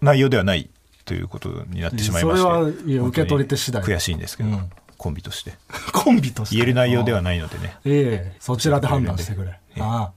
[0.00, 0.70] 内容ではない
[1.04, 2.48] ということになってしまいましてそ
[2.86, 3.82] れは受け取り手次第。
[3.82, 5.54] 悔しいんですけど、うんコンビとして。
[5.94, 6.56] コンビとして？
[6.56, 7.38] 言える内容ではない。
[7.38, 7.76] のでね。
[7.86, 8.36] ええ。
[8.40, 9.50] そちらで判断してくれ。
[9.50, 9.80] ええ。
[9.82, 10.12] ああ。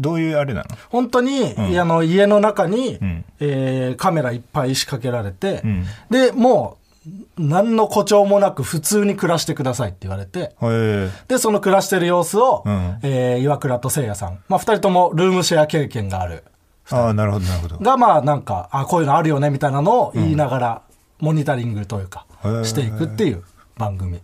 [0.00, 0.66] どういうあれなの？
[0.90, 3.24] 本当に、いやあの家の中に、ん。
[3.40, 5.86] えーカメラいっぱい仕掛けられて、ん。
[6.10, 10.56] で、もう、何の誇張もなく普通に暮らしてくださいって言われて、
[11.28, 12.98] で、その暮らしてる様子を、うん。
[13.02, 16.42] えー岩倉と聖也さん、まあ、二人ともルームシェア経験がある。
[16.90, 17.78] ああなるほどなるほど。
[17.78, 20.82] が、まあ、なんか、あ、こういうのあるよね、みたいなのを言いながら、
[21.20, 22.26] モニタリングというか
[22.64, 23.42] していくっていう
[23.76, 24.20] 番組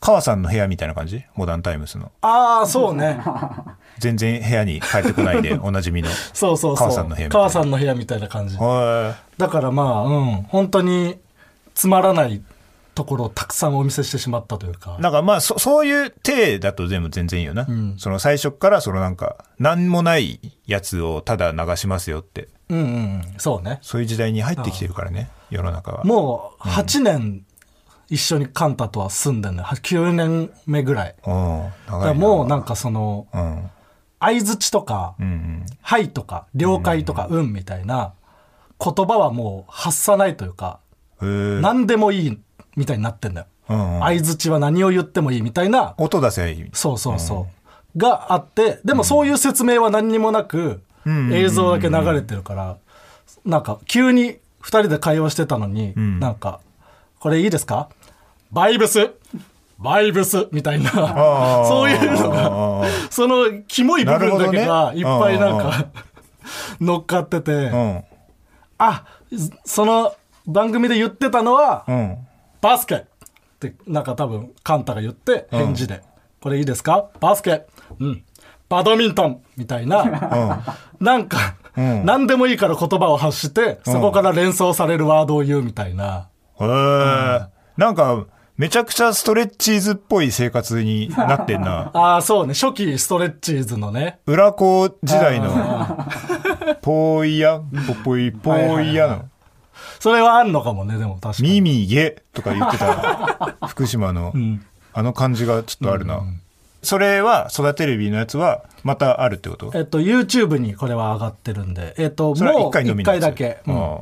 [0.00, 1.22] 川さんの部屋みたいな感じ？
[1.34, 2.10] モダンタイムスの。
[2.22, 3.22] ああそうね
[3.98, 6.08] 全然部屋に帰ってこないで おなじみの。
[6.32, 11.18] そうそうそう川さんの部屋川さんの部屋みたいな感じはだからまあうん本当に
[11.74, 12.42] つまらない
[12.94, 15.02] ところをたくさんお見せしてしまったというかい。
[15.02, 17.66] なんかまあそ、そういう体だと全部全然いいよな。
[17.98, 22.48] その最初からそのなんか、なんもないやつをただ流しますよって。
[22.68, 26.04] うんうんうんそうねそういう時代に入ってきてるからね、世の中は。
[26.04, 27.42] もう8年
[28.10, 29.68] 一緒にカンタとは住んでんのよ。
[29.68, 31.14] 9年目ぐらい。
[31.24, 32.14] ら。
[32.14, 33.70] もうなんかそのうん。
[34.18, 35.66] 相づちとかうんうん。
[35.80, 38.12] 「はい」とか「了解」とか「うん」みたいな
[38.78, 40.80] 言葉はもう発さないというか
[41.20, 42.38] 何でもいい
[42.76, 43.46] みたいになってんだよ。
[43.70, 44.00] うんうん。
[44.00, 46.66] 相づちは何を言ってもいいみたいな音出せばいい。
[46.72, 47.46] そうそうそ
[47.94, 47.98] う。
[47.98, 52.76] があってでもそういう説明は何にもなくん映像だけ流れてるから
[53.44, 56.20] なんか急に2人で会話してたのにん。
[56.20, 56.60] なんか
[57.20, 57.88] 「これいいですか？
[58.52, 59.10] バイブス。
[59.78, 60.90] バイブス」みたいな。
[61.66, 65.86] そういうのがそのキモい部分だけがいっぱいなんか
[66.80, 67.52] 乗っかってて。
[67.52, 68.04] うん。
[68.78, 69.04] あ
[69.64, 70.14] その
[70.46, 72.18] 番組で言ってたのはうん。
[72.60, 72.94] バスケ。
[72.96, 73.04] っ
[73.58, 76.02] てなんか多分カンタが言って返事で、
[76.40, 77.08] これいいですか？
[77.20, 77.66] バスケ。
[77.98, 78.24] うん。
[78.68, 79.42] バドミントン。
[79.56, 80.62] みたいな、
[81.00, 82.04] なんか、ん。
[82.04, 86.28] 何でもいいから言葉を発して、そこから連想されるワードを言うみたいな。
[86.60, 86.68] へえ。
[87.76, 88.24] なんか、
[88.60, 91.90] めちゃくちゃストレッチーズっぽい生活になってんな。
[91.96, 92.52] ああ、そうね。
[92.52, 94.18] 初期ストレッチーズのね。
[94.26, 95.48] 裏子時代の、
[96.82, 99.24] ポーイヤ、ポポイ、ポーイヤの、
[99.98, 101.62] それはあんのかもね、でも確かに。
[101.62, 104.34] ミミゲとか言ってた、 福島の、
[104.92, 106.20] あの感じがちょっとあるな。
[106.82, 109.72] それは、育てレビのやつは、またあるってこと？
[109.74, 113.60] えっと、YouTube にこれは上がってるんで、えっと、もう一回だけ。
[113.66, 113.98] うん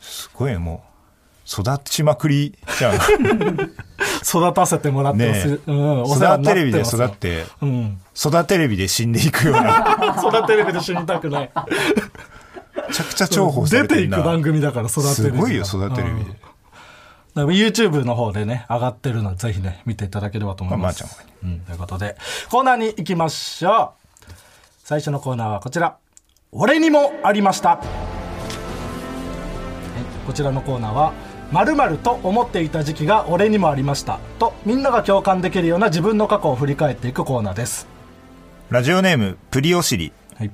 [0.00, 0.91] すごいね、もう。
[1.52, 2.94] 育ちまくりじゃん。
[4.24, 5.48] 育たせてもらってます。
[5.48, 8.00] ねえうん、育てレビで育って、うん。
[8.16, 11.50] 育てレビで死んでいくような、 育てレビで死にたくない。
[12.88, 15.42] めちゃくちゃ重宝さ出れていく番組だから育てすレビが。
[15.42, 16.36] ごいよ、育てレビうん
[17.34, 21.02] YouTube の方でね、上がってるので、ぜひね、見ていただければと思います。
[21.02, 22.16] まあまあちうん、ということで、
[22.50, 23.94] コーナーに行きましょ
[24.28, 24.32] う。
[24.84, 25.96] 最初のコーナーはこちら。
[26.50, 27.76] 俺にもありました。
[27.76, 28.12] はい
[30.26, 31.12] こちらのコーナーは、
[31.52, 34.18] 〇〇と思っていた時期が俺にもありました。
[34.38, 37.86] と、みんなが共感できるような自分の過去を振り返っていくコーナーです。
[38.70, 40.12] ラジオネーム、プリオシリ。
[40.38, 40.50] はい。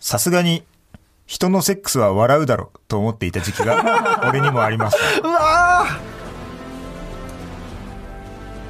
[0.00, 0.64] さすがに、
[1.26, 5.28] 人のセックスは笑うだろと思っていた時期が、 俺にもありました。
[5.28, 5.84] うわ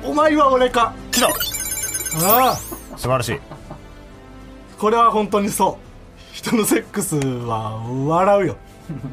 [0.03, 0.93] ーお前は俺か。
[1.13, 1.31] 来たあ
[2.51, 2.57] あ。
[2.97, 3.41] 素晴らしい。
[4.79, 5.89] これは本当にそう
[6.33, 7.77] 人のセックスは
[8.07, 8.57] 笑うよ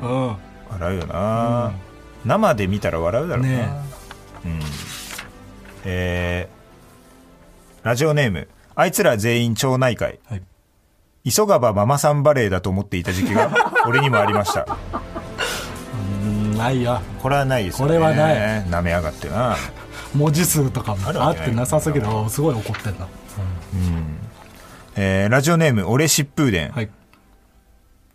[0.01, 0.35] う
[0.71, 1.73] 笑うよな、
[2.25, 3.51] 生で見たら笑うだろうな。
[3.51, 3.69] んね
[5.85, 6.49] え。
[7.83, 10.19] ー、ラジオネーム、あいつら全員町内会。
[10.27, 10.43] はい。
[11.31, 13.49] 急がばママさんバレーだと思っていた時期が、
[13.87, 14.67] 俺にもありました。
[16.23, 17.01] うんないよ。
[17.21, 17.93] これはないですよね。
[17.93, 18.65] これはない。
[18.65, 19.55] 舐めやがってな。
[20.13, 22.05] 文字数とかもあってなさすぎる。
[22.07, 23.07] あすごい怒ってんな、
[24.95, 26.71] えー、ラジオネーム、俺疾風伝。
[26.71, 26.89] はい。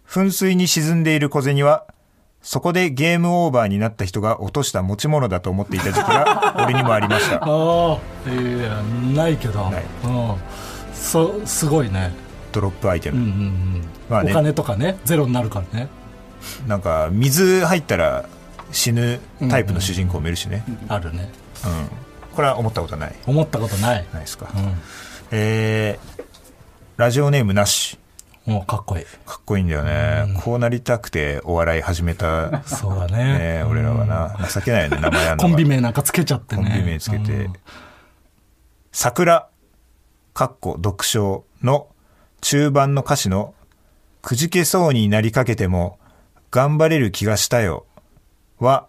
[0.08, 1.84] 噴水に沈んでいる小銭は、
[2.42, 7.36] そこでゲームオーバーになった人が落とした持ち物だと思っていた時期が、 俺にもありました。
[7.36, 7.98] ああ
[8.30, 8.82] いや
[9.14, 10.34] ないけどないうん
[10.94, 12.12] そすごいね
[12.52, 13.18] ドロップアイテム。
[13.18, 15.88] うんうんうん、まあねお金とかねゼロになるからね
[16.66, 18.24] なんか、水入ったら
[18.72, 20.64] 死ぬタイプの主人公もいるしね。
[20.88, 21.30] あるね
[21.64, 22.34] うん。
[22.34, 23.14] これは思ったことはない。
[23.26, 24.46] 思ったことない、ないですか。
[24.46, 24.58] う
[25.32, 26.22] えー、
[26.96, 27.98] ラジオネームなし。
[28.46, 29.04] ん、もうかっこいい。
[29.04, 30.34] かっこいいんだよね。
[30.40, 33.38] こうなりたくてお笑い始めた、そうだね。
[33.60, 34.48] ね、俺らはな。
[34.48, 36.62] 情けないよね、名前あコンビ名なんかつけちゃってね。
[36.62, 37.32] コンビ名つけて。
[37.32, 37.52] うん。
[38.92, 39.48] 桜、
[40.34, 41.88] かっこ読書の
[42.40, 43.54] 中盤の歌詞の
[44.22, 45.98] くじけそうになりかけても
[46.50, 47.86] 頑張れる気がしたよ
[48.58, 48.88] は、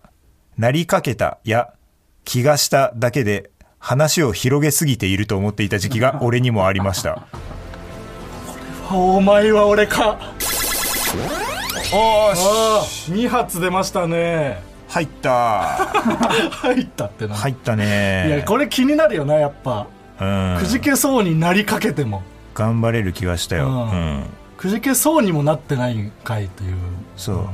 [0.58, 1.74] なりかけたや
[2.26, 7.28] 気がしただけで話を広げすぎていると思っていた時期が俺にもありました。
[8.94, 10.18] お前は俺か。
[11.94, 12.40] おーし。
[12.44, 14.62] ああ2発出ましたね。
[14.88, 15.62] 入った。
[16.52, 18.28] 入ったってな、入ったね。
[18.28, 19.88] いやこれ気になるよなやっぱ、
[20.20, 20.58] うん。
[20.60, 22.24] くじけそうになりかけても。
[22.54, 23.68] 頑張れる気がしたよ。
[23.68, 23.78] ううん。
[24.20, 24.24] ん。
[24.58, 26.76] くじけそうにもなってないんかいっていう
[27.16, 27.48] そう。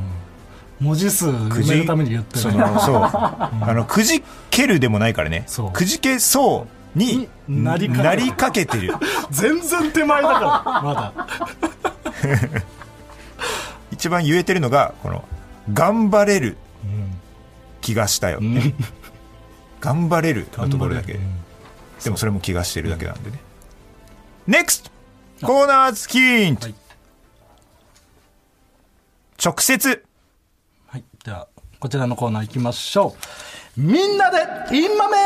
[0.79, 2.41] 文字数埋めるために言ってる。
[2.41, 3.01] その、そう。
[3.05, 5.45] あの、くじけるでもないからね。
[5.73, 8.93] くじけそうにになりかけなりかけてる。
[9.29, 10.81] 全然手前だから。
[10.81, 11.13] まだ。
[13.91, 15.23] 一番言えてるのが、この、
[15.71, 16.57] 頑張れる
[17.81, 18.73] 気がしたよ、ん。
[19.79, 21.21] 頑張れるのところだけ、うん。
[22.03, 23.39] でもそれも気がしてるだけなんでね、
[24.47, 24.89] NEXT!
[25.43, 26.75] コーナーズヒント、はい。
[29.43, 30.03] 直接。
[30.87, 31.03] はい。
[31.23, 31.47] では、
[31.79, 33.15] こちらのコーナー行きましょ
[33.77, 33.81] う。
[33.81, 35.17] みんなで、インマメ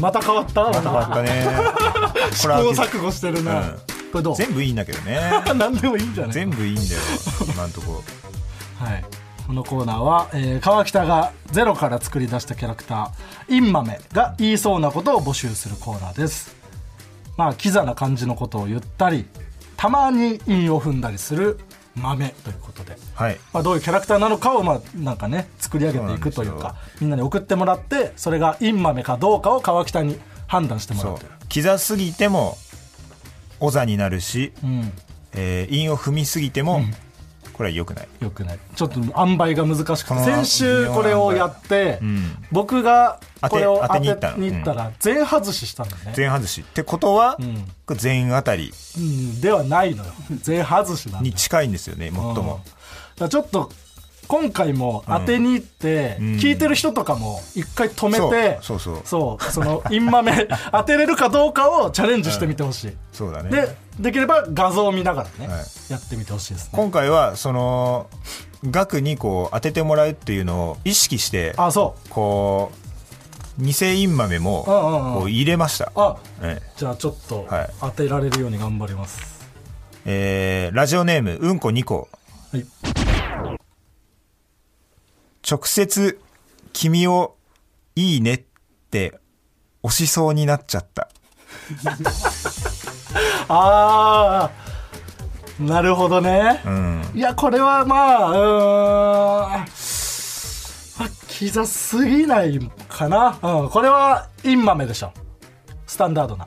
[0.00, 0.64] また変わった？
[0.64, 1.46] また変わっだね。
[2.32, 3.60] 試行錯誤してるな。
[3.60, 3.68] うん。
[4.12, 4.36] これどう？
[4.36, 5.20] 全部いいんだけどね。
[5.56, 6.32] 何でもいいんじゃない？
[6.32, 7.00] 全部いいんだよ。
[7.54, 8.02] 今んとこ
[8.78, 9.04] はい。
[9.46, 16.56] このコーナーは、えー川北がゼロから作り出したキャラクター、インマメが言いそうなことを募集するコーナーです。
[17.36, 19.26] まあ、キザな感じのことを言ったり、
[19.76, 21.58] たまに韻を踏んだりする
[21.96, 22.96] 豆ということで。
[23.14, 31.30] はいまあ、どういうキャラクターなのかを、まあ、なんかね、作り上げていくというか、みんなに送ってもらって、それがインマメかどうかを川北に判断してもらそううという。
[31.48, 32.56] キザすぎても
[33.60, 34.92] オザになるし、うん。
[35.32, 36.80] えー、韻を踏みすぎても、
[37.56, 38.08] これは良くない。
[38.20, 38.58] よくない。
[38.74, 42.36] ちょっと塩梅が難しくて、先週これをやって、ん。
[42.52, 44.36] 僕がこれを当てに行ったの。
[44.36, 46.12] に行ったら、全外ししたんだね。
[46.14, 46.60] 全外し。
[46.60, 47.66] ってことは、ん。
[47.86, 48.74] これ全あたり。
[48.98, 50.12] うん、ではないのよ。
[50.42, 52.34] 全外しなんだに近いんですよね最うん。
[53.16, 53.72] だちょっと、
[54.28, 56.36] 今回も当てに行って、ん。
[56.36, 59.52] 聞いてる人とかも一回止めて、そうそうそう。
[59.52, 62.96] その、インマメ 当てれるかどうかをチャレンジしてみてほしい。
[63.12, 63.50] そうだね。
[63.50, 65.64] で、できれば画像を見ながらね、はい。
[65.90, 66.70] やってみてほしいですね。
[66.72, 68.08] 今回はその
[68.70, 72.72] 額にこう当ててもらうっていうのを意識してあ、そこ
[73.58, 75.20] う偽イン豆もうんうんうん。
[75.20, 75.86] こう入れました。
[75.86, 75.90] う。
[75.96, 76.70] あ、ええ。
[76.76, 77.70] じゃあちょっとはい。
[77.80, 79.36] 当てられるように頑張ります。
[80.04, 82.08] えーラジオネームうんこ2個
[82.52, 82.66] はい。
[85.48, 86.18] 直接
[86.72, 87.36] 君を
[87.94, 88.42] いいねっ
[88.90, 89.18] て
[89.82, 91.08] 押しそうになっちゃった
[93.48, 96.60] あー、なるほどね。
[96.66, 98.40] うんいや、これはまあ、うーん、
[100.98, 103.38] まあ、キザすぎないかな。
[103.42, 105.12] うん、これは、インマメでしょ。
[105.86, 106.46] スタンダードな。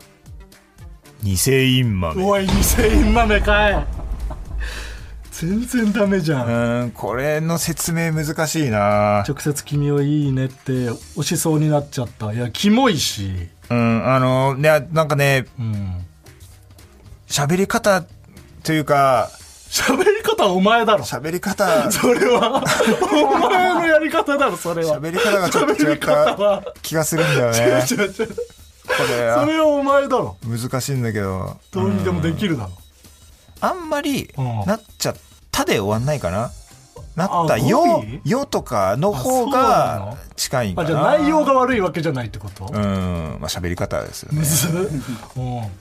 [1.23, 1.33] 偽
[1.79, 2.53] イン豆おい、偽
[2.97, 3.87] インマメかい。
[5.39, 6.81] 全然ダメじゃん。
[6.81, 12.33] うんこれの説明難しいな直接君をいいねって押しそうになっちゃった。
[12.33, 13.47] いや、キモいし。
[13.69, 16.05] うんあのねなんかねうん。
[17.29, 18.03] 喋り方
[18.63, 19.29] というか
[19.69, 21.05] 喋り方はお前だろ。
[21.05, 22.61] 喋り方それは、
[23.13, 24.99] お前のやり方だろ、それは。
[24.99, 28.27] 喋り方がちょっと違ったは気がするんだよね違う違う違う。
[28.27, 30.35] これそれはお前だろ。
[30.43, 32.71] 難しいんだけどどうにでもできるだろ。
[33.61, 35.15] あんまりうんなっちゃっ
[35.51, 36.51] たで終わんないかな。
[37.15, 38.29] なったよ彙？
[38.29, 40.87] よとかの方が近いんかな。
[40.87, 42.65] じゃあ内容が悪いわけじゃないってこと？
[42.71, 43.37] うん。
[43.41, 44.41] まあ喋り方ですよね。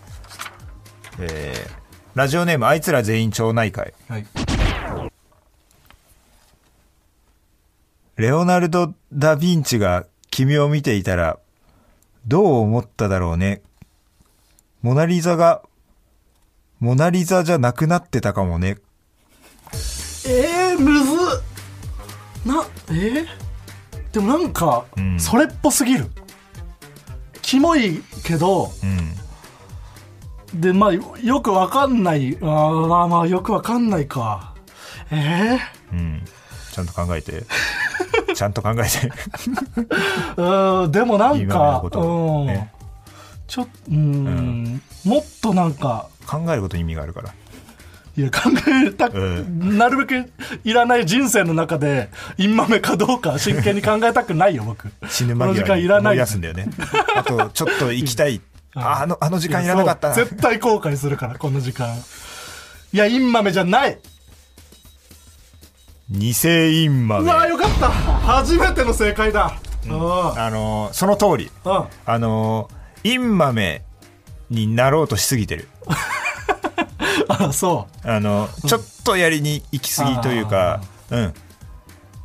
[1.20, 3.94] えーラジオネームあいつら全員町内会。
[4.08, 4.26] はい。
[8.16, 11.38] レオナルド・ダ・ヴィンチが君を見ていたら
[12.26, 13.62] どう思っただろうね。
[14.82, 15.62] モナリザが
[16.80, 18.78] モナリザじゃなくなってたかもね
[20.26, 22.46] えー、むずっ。
[22.46, 23.26] な、えー、
[24.12, 25.18] でもなんか、ん。
[25.18, 26.06] それっぽすぎる。
[27.42, 30.60] キモいけど、うん。
[30.60, 32.36] で、まあ、よよくわかんない。
[32.40, 34.54] あーまあまあ、よくわかんないか。
[35.10, 35.58] え
[35.92, 36.22] うん。
[36.72, 37.44] ちゃんと考えて。
[38.34, 38.82] ちゃんと考えて。
[40.36, 42.72] ー、 うん、でもなんか、うん、ね。
[43.46, 47.34] ちょっうん、もっとなんか、考えることに意味があるから
[48.18, 48.50] いや、考
[48.84, 50.32] えた、うなるべく
[50.64, 54.88] いらない人生の中で、インマメかどうか真剣に考えたくないよ、僕。
[55.08, 56.66] 死ぬこの時間間際にいらないんだよね
[57.14, 58.40] あとちょっと行きたい
[58.74, 61.94] あ あのあの時間いらなかった絶対後悔するから、この時間。
[62.92, 63.98] いや、インマメじゃない。
[66.10, 66.32] 偽
[66.82, 69.54] インマメうわーよかった初めての正解だ。
[69.86, 69.92] うん。
[69.92, 71.84] あのーその通りうん。
[72.04, 73.84] あのーインマメ
[74.50, 75.68] になろうとしすぎてる
[77.28, 81.34] あ、そあのちょっとやりに行き過ぎというかうん。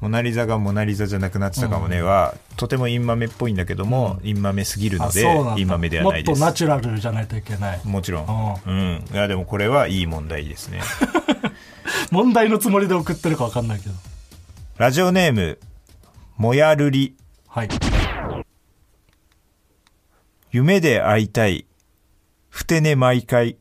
[0.03, 5.23] モナ・リザがモナ・リザじゃなくなってたかもねは、とてもインマメっぽいんだけども、インマメすぎるので。
[5.57, 6.29] インマメではないです。
[6.31, 7.79] もっとナチュラルじゃないといけない。
[7.85, 8.61] もちろん。
[8.67, 9.05] うん。
[9.13, 10.81] いやでもこれはいい問題ですね。
[12.11, 13.95] 問題のつもりで送ってるか分かんないけど。
[14.75, 15.57] ラジオネーム
[16.35, 17.15] もやるり
[17.47, 17.69] はい。
[20.51, 21.65] 夢で会いたい。
[22.49, 23.55] ふてね毎回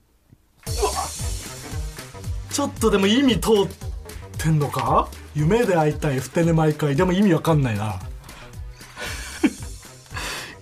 [2.53, 3.55] ちょっとでも意味通っ
[4.39, 5.09] てんのか？
[5.35, 6.95] 夢で会いたいふてね毎回。
[6.95, 7.95] でも意味わかんないな。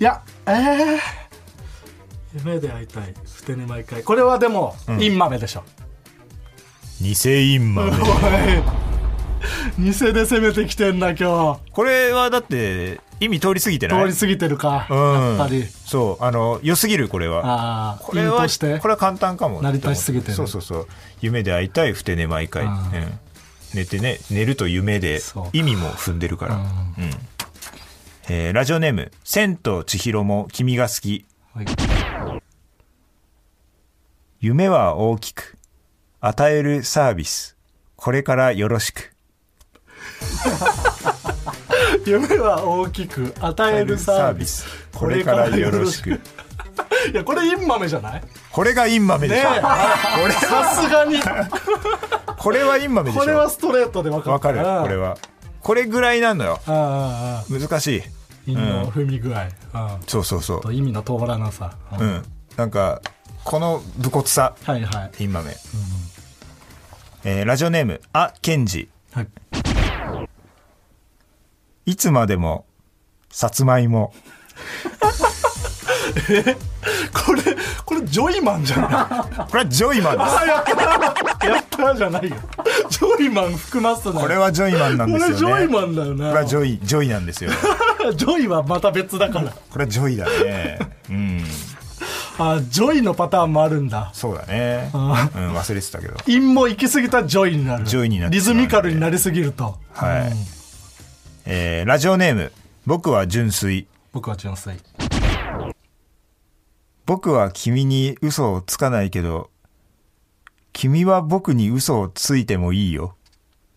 [0.00, 0.98] いやえー、
[2.34, 4.02] 夢で会いたいふてね毎回。
[4.04, 5.64] これはでも、インマメでしょ。
[7.00, 7.14] 偽
[7.54, 7.92] インマメ。
[9.78, 11.60] 偽で攻めてきてんだ今日。
[11.72, 14.02] これはだって意味通り過ぎてない？
[14.12, 14.98] 通り過ぎてるか、うん。
[14.98, 15.64] やっぱり。
[15.84, 17.42] そうあの良すぎるこれは。
[17.44, 18.46] ああこれは
[18.80, 20.34] これは簡単かも成り立ちすぎてる。
[20.34, 20.86] そうそうそう。
[21.20, 22.72] 夢で会いたいふて寝毎回、うん。
[23.74, 25.20] 寝てね寝ると夢で
[25.52, 26.62] 意味も踏んでるから、うん。
[26.62, 26.70] うん。
[28.28, 31.26] えーラジオネーム「千と千尋も君が好き。
[31.54, 31.66] はい」
[34.40, 35.58] 夢は大きく
[36.20, 37.56] 与えるサービス
[37.96, 39.12] これからよろしく
[42.06, 44.66] 夢は大きく与えるサービス。
[44.94, 46.10] これからよろしく。
[47.12, 48.14] いやこれインマメじゃない？
[48.14, 48.22] ね
[48.52, 49.60] これがインマメでしょ、え。
[50.32, 51.18] さすがに。
[52.38, 53.20] これはインマメでしょ。
[53.20, 55.16] これはストレートで分かったわかるこれは。
[55.60, 56.60] これぐらいなのよ。
[56.66, 58.02] ああ難しい。
[58.52, 59.50] 意味の踏み具合、うん。
[60.06, 60.60] そうそうそう。
[60.62, 62.00] と意味の通らなさ、うん。
[62.00, 62.22] うん。
[62.56, 63.00] なんか
[63.44, 64.54] この武骨さ。
[64.64, 65.54] はいはい、インマメ、
[67.24, 68.88] えーラジオネームあケンジ。
[69.12, 69.28] はい、
[71.90, 72.66] いつまでも
[73.30, 74.14] さつまいも。
[77.12, 77.42] これ
[77.84, 79.50] これジョイマンじゃない？
[79.50, 80.46] これはジョイマンです。
[80.46, 80.64] やっ
[81.38, 82.36] たやったじゃないよ。
[82.90, 85.62] ジョイマン含ますなこれはジョイマンなんこですよね。
[85.62, 86.28] れジョイマンだよな。
[86.28, 87.50] これはジョイジョイなんですよ。
[88.14, 89.50] ジョイはまた別だから。
[89.50, 90.78] これはジョイだね。
[91.10, 91.44] うん。
[92.38, 94.10] あジョイのパターンもあるんだ。
[94.14, 96.14] そうだね、うん、あ忘れてたけど。
[96.28, 97.84] 韻も行き過ぎたジョイになる。
[97.84, 99.76] ジョイになってリズミカルになりすぎると。
[99.92, 100.59] はい、うん
[101.52, 102.52] えーラジオネーム
[102.86, 103.88] 僕は純粋。
[104.12, 104.76] 僕は純粋。
[107.06, 109.50] 僕は君に嘘をつかないけど
[110.72, 113.16] 君は僕に嘘をついてもいいよ。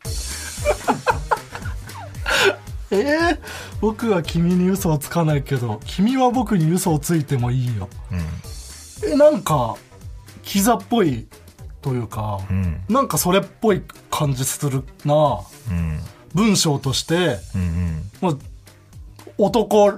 [2.91, 3.39] えー、
[3.81, 7.89] 僕は君に嘘をつかないけど君は僕に嘘をついてもいいよ、
[9.03, 9.75] えなんか
[10.43, 11.25] キザっぽい
[11.81, 12.83] というか、ん。
[12.87, 13.81] なんかそれっぽい
[14.11, 15.39] 感じするな。
[15.71, 15.99] うん
[16.33, 18.39] 文章として、うんもう
[19.37, 19.95] 男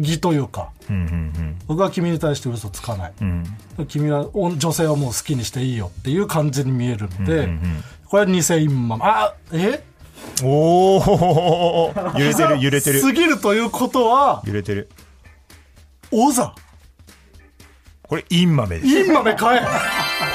[0.00, 3.44] 気というかうんうん僕は君に対して嘘つかない、うん。
[3.78, 9.82] うん君はお女性はもう好きにしていいよっていう感じに見えるので、うんうんこれは偽今あえ？
[10.44, 13.00] おお 揺れてる揺れてる。
[13.00, 14.88] すぎるということは揺れてる。
[16.12, 16.54] オザ
[18.04, 18.88] これインマメです。
[18.88, 19.60] インマメかえ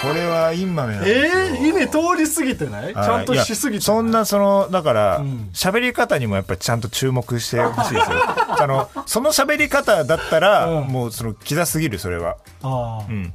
[0.02, 1.44] これはインマメなんですよ。
[1.44, 2.94] えー、意味通りすぎてない？
[2.94, 5.50] ちゃんとしすぎてそんなそのだからん。
[5.54, 8.18] 喋、り方にもやっぱりちゃんと注目してほしいですよ。
[8.62, 10.88] あのその喋り方だったら、うん。
[10.88, 12.38] もうそのキザすぎるそれは。
[12.64, 13.34] あーうん。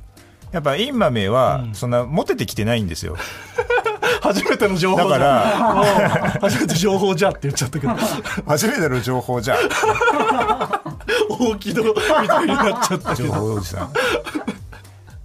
[0.53, 1.75] やっぱインマメはうん。
[1.75, 3.17] そんなモテてきてないんですよ。
[4.23, 7.93] 初めての情報だからら初めて情報じゃって言っちゃったけど。
[8.47, 9.57] 初めての情報じゃ
[11.29, 11.95] 大木戸み
[12.29, 13.93] たいになっちゃったけ情ど報おじさん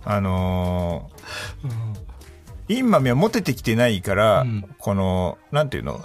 [0.05, 2.01] あのー
[2.67, 4.65] インマメはモテてきてないから、うん。
[4.77, 5.99] このなんていうの？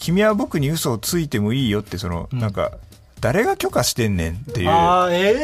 [0.00, 2.72] 君は僕に嘘をついてもいいよってその、なんか
[3.20, 5.36] 誰が許可してんねんっていうああええ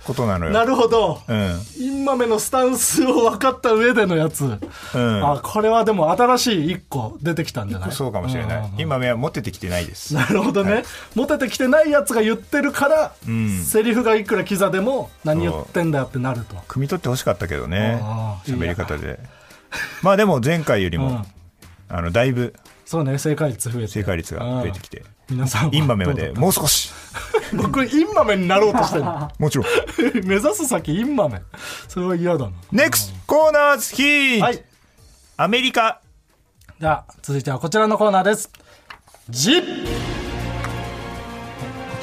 [0.00, 0.52] ー、ことなのよ。
[0.52, 1.20] なるほど。
[1.28, 1.60] うん。
[1.78, 5.30] インマメのスタンスを分かった上でのやつ、うん。
[5.30, 7.92] あこれはでも新しい一個出てきたんじゃない？
[7.92, 10.14] そうかもしれない、インマメはモテてきてないです。
[10.14, 13.62] なるほどね、モテてきてないやつが言ってるから、ん。
[13.62, 16.56] セリフがいくらキザでも何言ってんだよってなると。
[16.68, 18.00] 汲み取ってほしかったけどね。
[18.46, 19.20] 喋り方で。
[20.02, 21.24] まあでも前回よりも、うん。
[21.90, 22.54] あのだいぶ
[22.86, 23.88] そうね正解率増えて。
[23.88, 25.00] 正解率が増えてきて。
[25.00, 25.70] うん皆さんは。
[25.72, 26.90] インマメまでもう少し。
[27.50, 29.04] た 僕インマメになろうとしてる
[29.38, 29.66] もちろん。
[30.26, 31.42] 目指す先インマメ。
[31.88, 32.52] それは嫌だな。
[32.72, 34.62] NEXT コーナーズヒーはい。
[35.36, 36.00] アメリカ。
[36.80, 38.52] じゃあ続いてはこちらのコーナーです
[39.30, 39.66] 「ジこ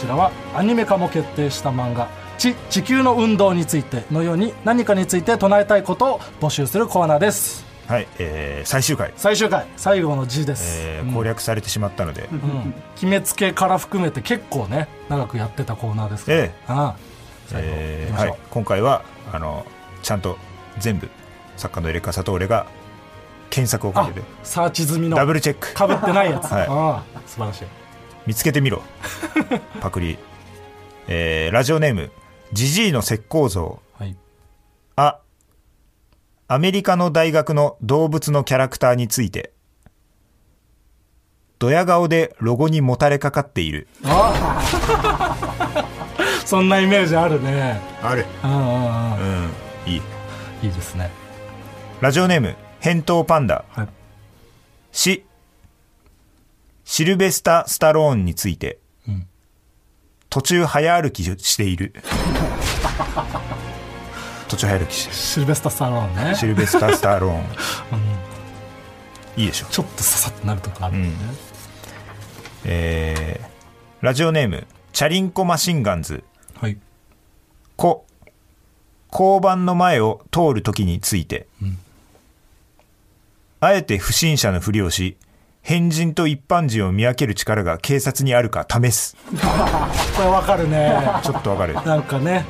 [0.01, 9.67] ちらはアニメ化も決定した漫画「地地球の運動について」のように何かについて唱えたいことを募集するコーナーですはい、えー最終回、最終回。
[9.77, 16.51] 最後の字です、えー攻略されてしまったので、うん決めつけから含めて結構ね長くやってたコーナーですから、ええ。
[16.67, 16.95] ああ。
[17.47, 19.65] 最後えーはい、今回はあの
[20.01, 20.37] ちゃんと
[20.79, 21.09] 全部
[21.57, 22.65] 作家のエレカサと俺が
[23.51, 24.21] 検索をかあけて。
[24.43, 25.15] サーチ済みの。
[25.15, 25.73] ダブルチェック。
[25.73, 26.67] かぶってないやつ、 はい。
[26.67, 27.65] ああ素晴らしい。
[28.25, 28.81] 見つけてみろ。
[29.79, 30.17] パクリ、
[31.07, 32.11] えーラジオネーム
[32.51, 33.79] ジジイの石膏像。
[33.99, 34.17] はい。
[34.95, 35.19] あ
[36.47, 39.51] アメリカの大学の動物のキャラクターについて。
[41.57, 43.87] ドヤ顔でロゴにもたれかかっている。
[46.45, 47.81] そんなイメージあるね。
[48.03, 48.27] ある。
[48.43, 48.63] うんうんうん。
[48.67, 48.69] う
[49.47, 49.49] ん。
[49.87, 50.01] いい。
[50.61, 51.09] いいですね。
[51.99, 53.65] ラジオネーム返答パンダ。
[53.69, 53.87] はい。
[54.91, 55.25] し
[56.83, 58.77] シルベスタ・スタローンについて、
[59.09, 59.25] ん。
[60.29, 61.95] 途中早歩きしている
[64.47, 66.35] 途中早歩きしてシルベスタ・スタローンね。
[66.35, 67.43] シルベスタ・スタローン、
[69.37, 69.65] いいでしょ。
[69.67, 71.15] ちょっとささってなるとかあるんでね、
[72.65, 73.55] えー
[74.01, 76.23] ラジオネームチャリンコマシンガンズ。
[76.61, 76.77] はい。
[77.75, 78.05] こ
[79.11, 81.47] 交番の前を通るときについて、
[83.61, 85.17] あえて不審者のふりをし
[85.67, 89.17] 変人と一般人を見分ける力が警察にあるか試す。
[90.15, 90.95] これわかるね。
[91.23, 91.73] ちょっとわかる。
[91.73, 92.45] なんかね、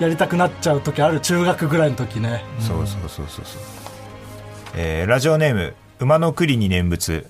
[0.00, 2.42] やりたくなっちゃう時ある中学ぐらいの時ね。
[2.58, 3.62] そうそうそうそうそう、
[4.74, 7.26] えーラジオネーム馬の栗に念仏。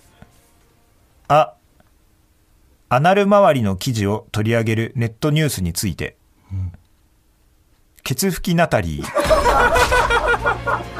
[1.26, 1.54] あ
[2.88, 6.16] アナル周りの記事を取り上げるネットニュースについて、
[8.04, 9.04] ケツ拭きナタリー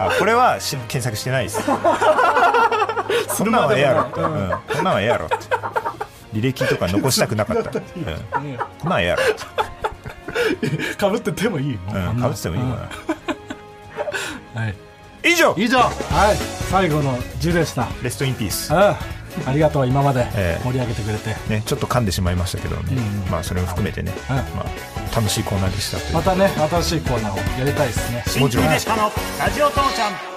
[0.00, 1.60] あこれはし検索してないです。
[3.28, 5.26] そんなんはええやろ、うん、こんなんはええやろ。
[5.26, 5.36] って
[6.32, 7.82] 履歴とか残したくなかった、 うん、
[8.78, 9.22] こんなええやろ。
[10.96, 12.72] かぶっててもいいかぶっててもいいか
[14.54, 14.74] な、はい、
[15.22, 15.54] 以上。
[15.58, 15.80] 以上。
[15.80, 15.90] はい。
[16.70, 17.86] 最後の10でした。
[18.02, 20.64] レストインピースうんありがとう今までええ。
[20.64, 22.82] 盛り上げてくれて、ね、ちょっと噛んでしまいましたけどね、
[23.30, 24.36] まあそれも含めてね、うん。
[24.36, 28.40] まあ、楽しいコーナーでしたまたね新しいコーナーをやりたいですね。
[28.40, 28.86] もちろんラジ
[29.62, 30.30] オ父ちゃん。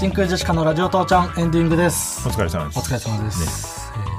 [0.00, 2.26] 真空ジェシカのラジオ父ちゃんエンディングです。
[2.26, 2.78] お疲れ様です。
[2.78, 4.10] お疲れ様です、えー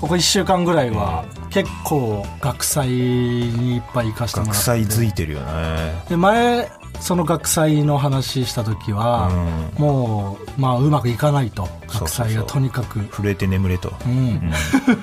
[0.00, 4.64] ここ1週間ぐらいは結構学祭にいっぱい行かせてもら学って。
[4.64, 5.94] 祭づいてるよね。
[6.10, 6.70] で前
[7.04, 9.28] その学祭の話した時は、
[9.76, 11.68] もう、まあ、うまくいかないと。
[11.86, 13.00] 学祭がとにかく。
[13.00, 14.50] 震えて眠れと、うん。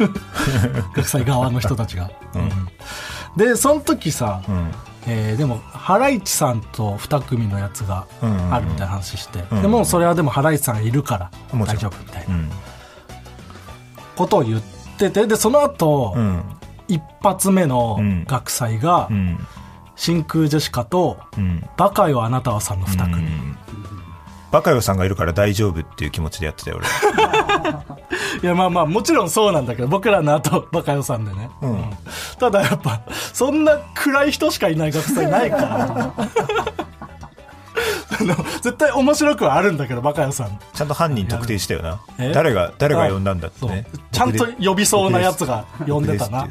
[0.97, 2.49] 学祭側の人たちが、うん。
[3.38, 4.72] でその時さ、うん。
[5.06, 8.08] えーでもハライチさんと2組のやつが
[8.49, 9.62] あるみたいな話して、ん。
[9.62, 12.34] でもうそれはでもハライチさんがいるから大丈夫みたいな。
[12.34, 12.49] うん。
[14.16, 14.62] ことを言っ
[14.97, 16.43] ててでその後、うん。
[16.88, 18.26] 一発目のうん。
[18.26, 19.47] 学祭が、うん
[20.02, 23.28] 真空ジェシカとうん「バカよあなたは」さんの2組、
[24.52, 26.88] バカヨさんがいるから大丈夫っていう気持ちでやってたよ俺。
[28.41, 31.86] いやまあまあもちろんそうなんだけど僕らの後バカ予算でね、うん。
[32.39, 36.14] ただやっぱそんな暗い人しかいない学祭ないから。
[38.62, 41.99] 絶対面白くはあるんだけどバカ予算ちゃんと犯人特定したよな。
[42.18, 42.32] え？
[42.34, 43.86] 誰が誰が呼んだんだってね。
[44.12, 46.47] ちゃんと呼びそうなやつが呼んでたな。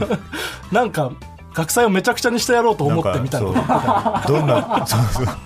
[0.70, 1.10] なんか
[1.54, 4.24] 学祭をめちゃくちゃにしてやろうと思ってみたいな。
[4.26, 5.36] どんなそうそう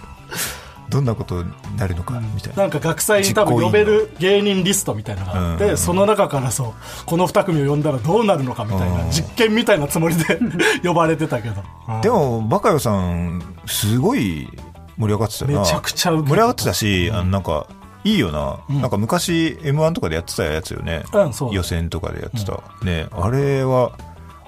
[0.88, 2.62] どんなことになるのかみたいな。
[2.62, 5.76] なんか学祭に多分呼べる芸人リストみたいなのがあって、うん。
[5.76, 6.72] その中からそう
[7.04, 9.10] この2組を呼んだらどうなるのかみたいな、うん。
[9.10, 10.38] 実験みたいなつもりで
[10.82, 12.00] 呼ばれてたけど、うん。
[12.00, 14.48] でもバカヨさんすごい
[14.96, 15.60] 盛り上がってたよな。
[15.60, 17.66] めちゃくちゃ盛り上がってたし、あのなんか
[18.04, 23.92] いいよな、なんか昔 m 1とかでやってたやつよね、うん予選とかでやってた、ねあれは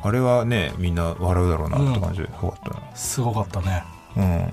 [0.03, 3.85] あれはねみんな笑うだろうなって感じでよかったなすごかったね。
[4.17, 4.53] うん。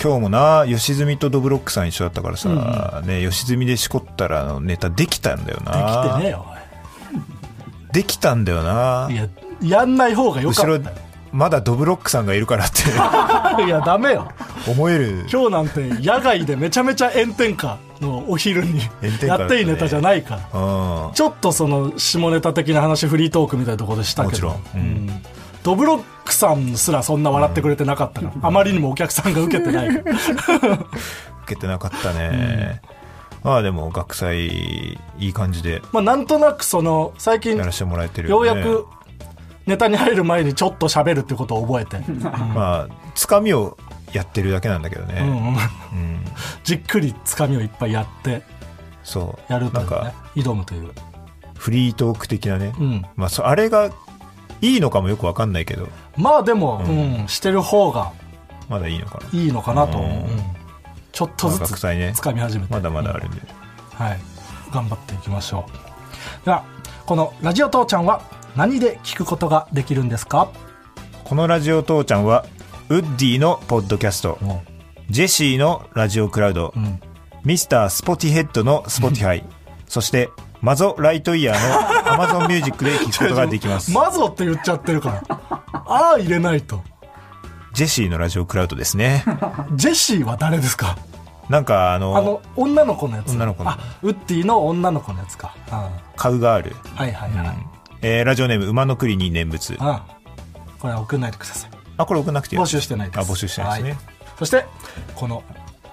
[0.00, 6.46] 今日もな吉住とドブロックさん一緒だったからさ、ね、吉住でしこったらのネタできたんだよでなきてねえよ
[7.92, 9.06] できたんだよな。
[9.08, 9.28] おいいや
[9.62, 10.90] やんない方がよか後ろった。
[10.90, 10.96] よ
[11.32, 12.82] まだドブロックさんがいるからって。
[13.64, 14.30] いやダメよ。
[14.66, 15.26] 思える。
[15.30, 18.80] 今日なんて野外でめちゃめちゃ炎天下のお昼に
[19.22, 20.60] やっていいネタじゃないから。
[20.60, 24.48] うんちょっとその下ネタ的な話フリートークみたいなところでしたけど。
[24.48, 24.82] もちろん。
[24.82, 25.08] うん。
[25.08, 25.22] うん
[25.62, 30.04] ドブロックさんすらそんな笑ってくれてなかったから、あまりにもお客さんが受けてない 受
[31.46, 32.80] けてなかったね、
[33.42, 35.82] まあでも学祭いい感じで。
[35.92, 38.86] まあなんとなくその最近やらせてもらえてるよよ、ね、うやく
[39.66, 41.98] ネタに入る前にちょっと喋るってことを覚えて、
[42.54, 43.76] まあつかみを
[44.12, 45.36] やってるだけなんだけどね、うんうん。
[45.36, 45.58] うん。
[46.64, 48.42] じっくりつかみをいっぱいやって
[49.02, 49.52] そう。
[49.52, 50.90] やるというか挑むという、
[51.56, 53.90] フリートーク的なね、うん、まあそあれが
[54.60, 55.88] いいのかもよくわかんないけど。
[56.16, 57.28] まあでも、うん。
[57.28, 58.12] してる方が
[58.68, 59.28] まだいいのかな。
[59.32, 59.98] いいのかなと。
[59.98, 60.14] 思う、うん。
[60.14, 60.42] うん。
[61.10, 62.72] ちょっとずまあつつかみ始めて。
[62.72, 63.40] まだまだあるんで、
[63.94, 64.18] はい、
[64.72, 65.66] 頑張っていきましょ
[66.42, 66.44] う。
[66.44, 66.64] では
[67.06, 68.22] この「ラジオ父ちゃん」は
[68.54, 70.48] 何で聞くことができるんですか？
[71.24, 72.44] このラジオ父ちゃんは
[72.90, 74.38] ウッディのポッドキャスト。
[75.10, 77.00] ジェシーのラジオクラウド、ん。
[77.44, 79.44] ミスタースポテトヘッドのスポティファイ
[79.86, 80.28] そして
[80.60, 83.92] マゾライトイヤーのアマゾンミュージックで聞くことができます。
[83.92, 85.40] マゾって言っちゃってるから。
[85.72, 86.82] ああ入れないと。
[87.74, 89.24] ジェシーのラジオクラウドですね。
[89.76, 90.96] ジェシーは誰ですか？
[91.48, 93.32] なんかあのあの女の子のやつ。
[93.32, 93.70] 女の子の。
[93.70, 95.54] あウッディの女の子のやつか。
[95.70, 97.56] あカウガール、はいはいはい、
[98.02, 99.76] えーラジオネーム馬の栗に念仏。
[99.78, 100.02] あ。
[100.80, 103.18] これは送んないでくださいあこれ送んなくていい募集してないです。
[103.18, 103.98] あ募集してないですね、はい。
[104.38, 104.64] そして
[105.14, 105.44] この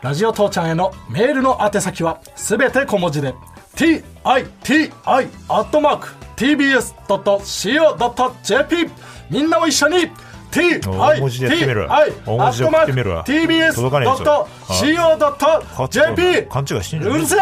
[0.02, 3.34] ラジオ父ちゃんへのメールの宛先はすべて小文字で
[3.76, 5.20] TITI ア
[5.62, 8.90] ットマーク TBS.CO.JP
[9.30, 10.10] みんなも一緒に
[10.52, 13.26] T 大文字でやってみる大文字で送ってみるわ。
[13.26, 14.48] 届かねえぞ。
[14.70, 17.18] TBS.CO.JP 勘違いしてんじゃねえ。
[17.18, 17.40] うるせえ。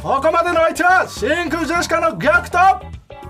[0.00, 2.58] ここまでの相手は真空ジェシカの逆と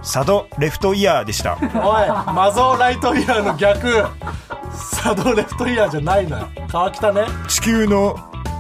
[0.07, 1.59] 佐渡レフトイヤーでした。
[1.61, 4.05] おいマゾーライトイヤーの逆。
[4.73, 6.49] サドレフトイヤーじゃないのよ。
[6.69, 7.27] 川北ね。
[7.49, 8.17] 地球の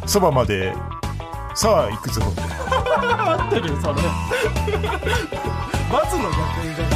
[0.07, 0.75] そばまで。
[1.55, 2.21] さあ行くぞ。
[2.99, 3.95] 合ってるよそれ。
[5.93, 6.96] バツの逆じゃな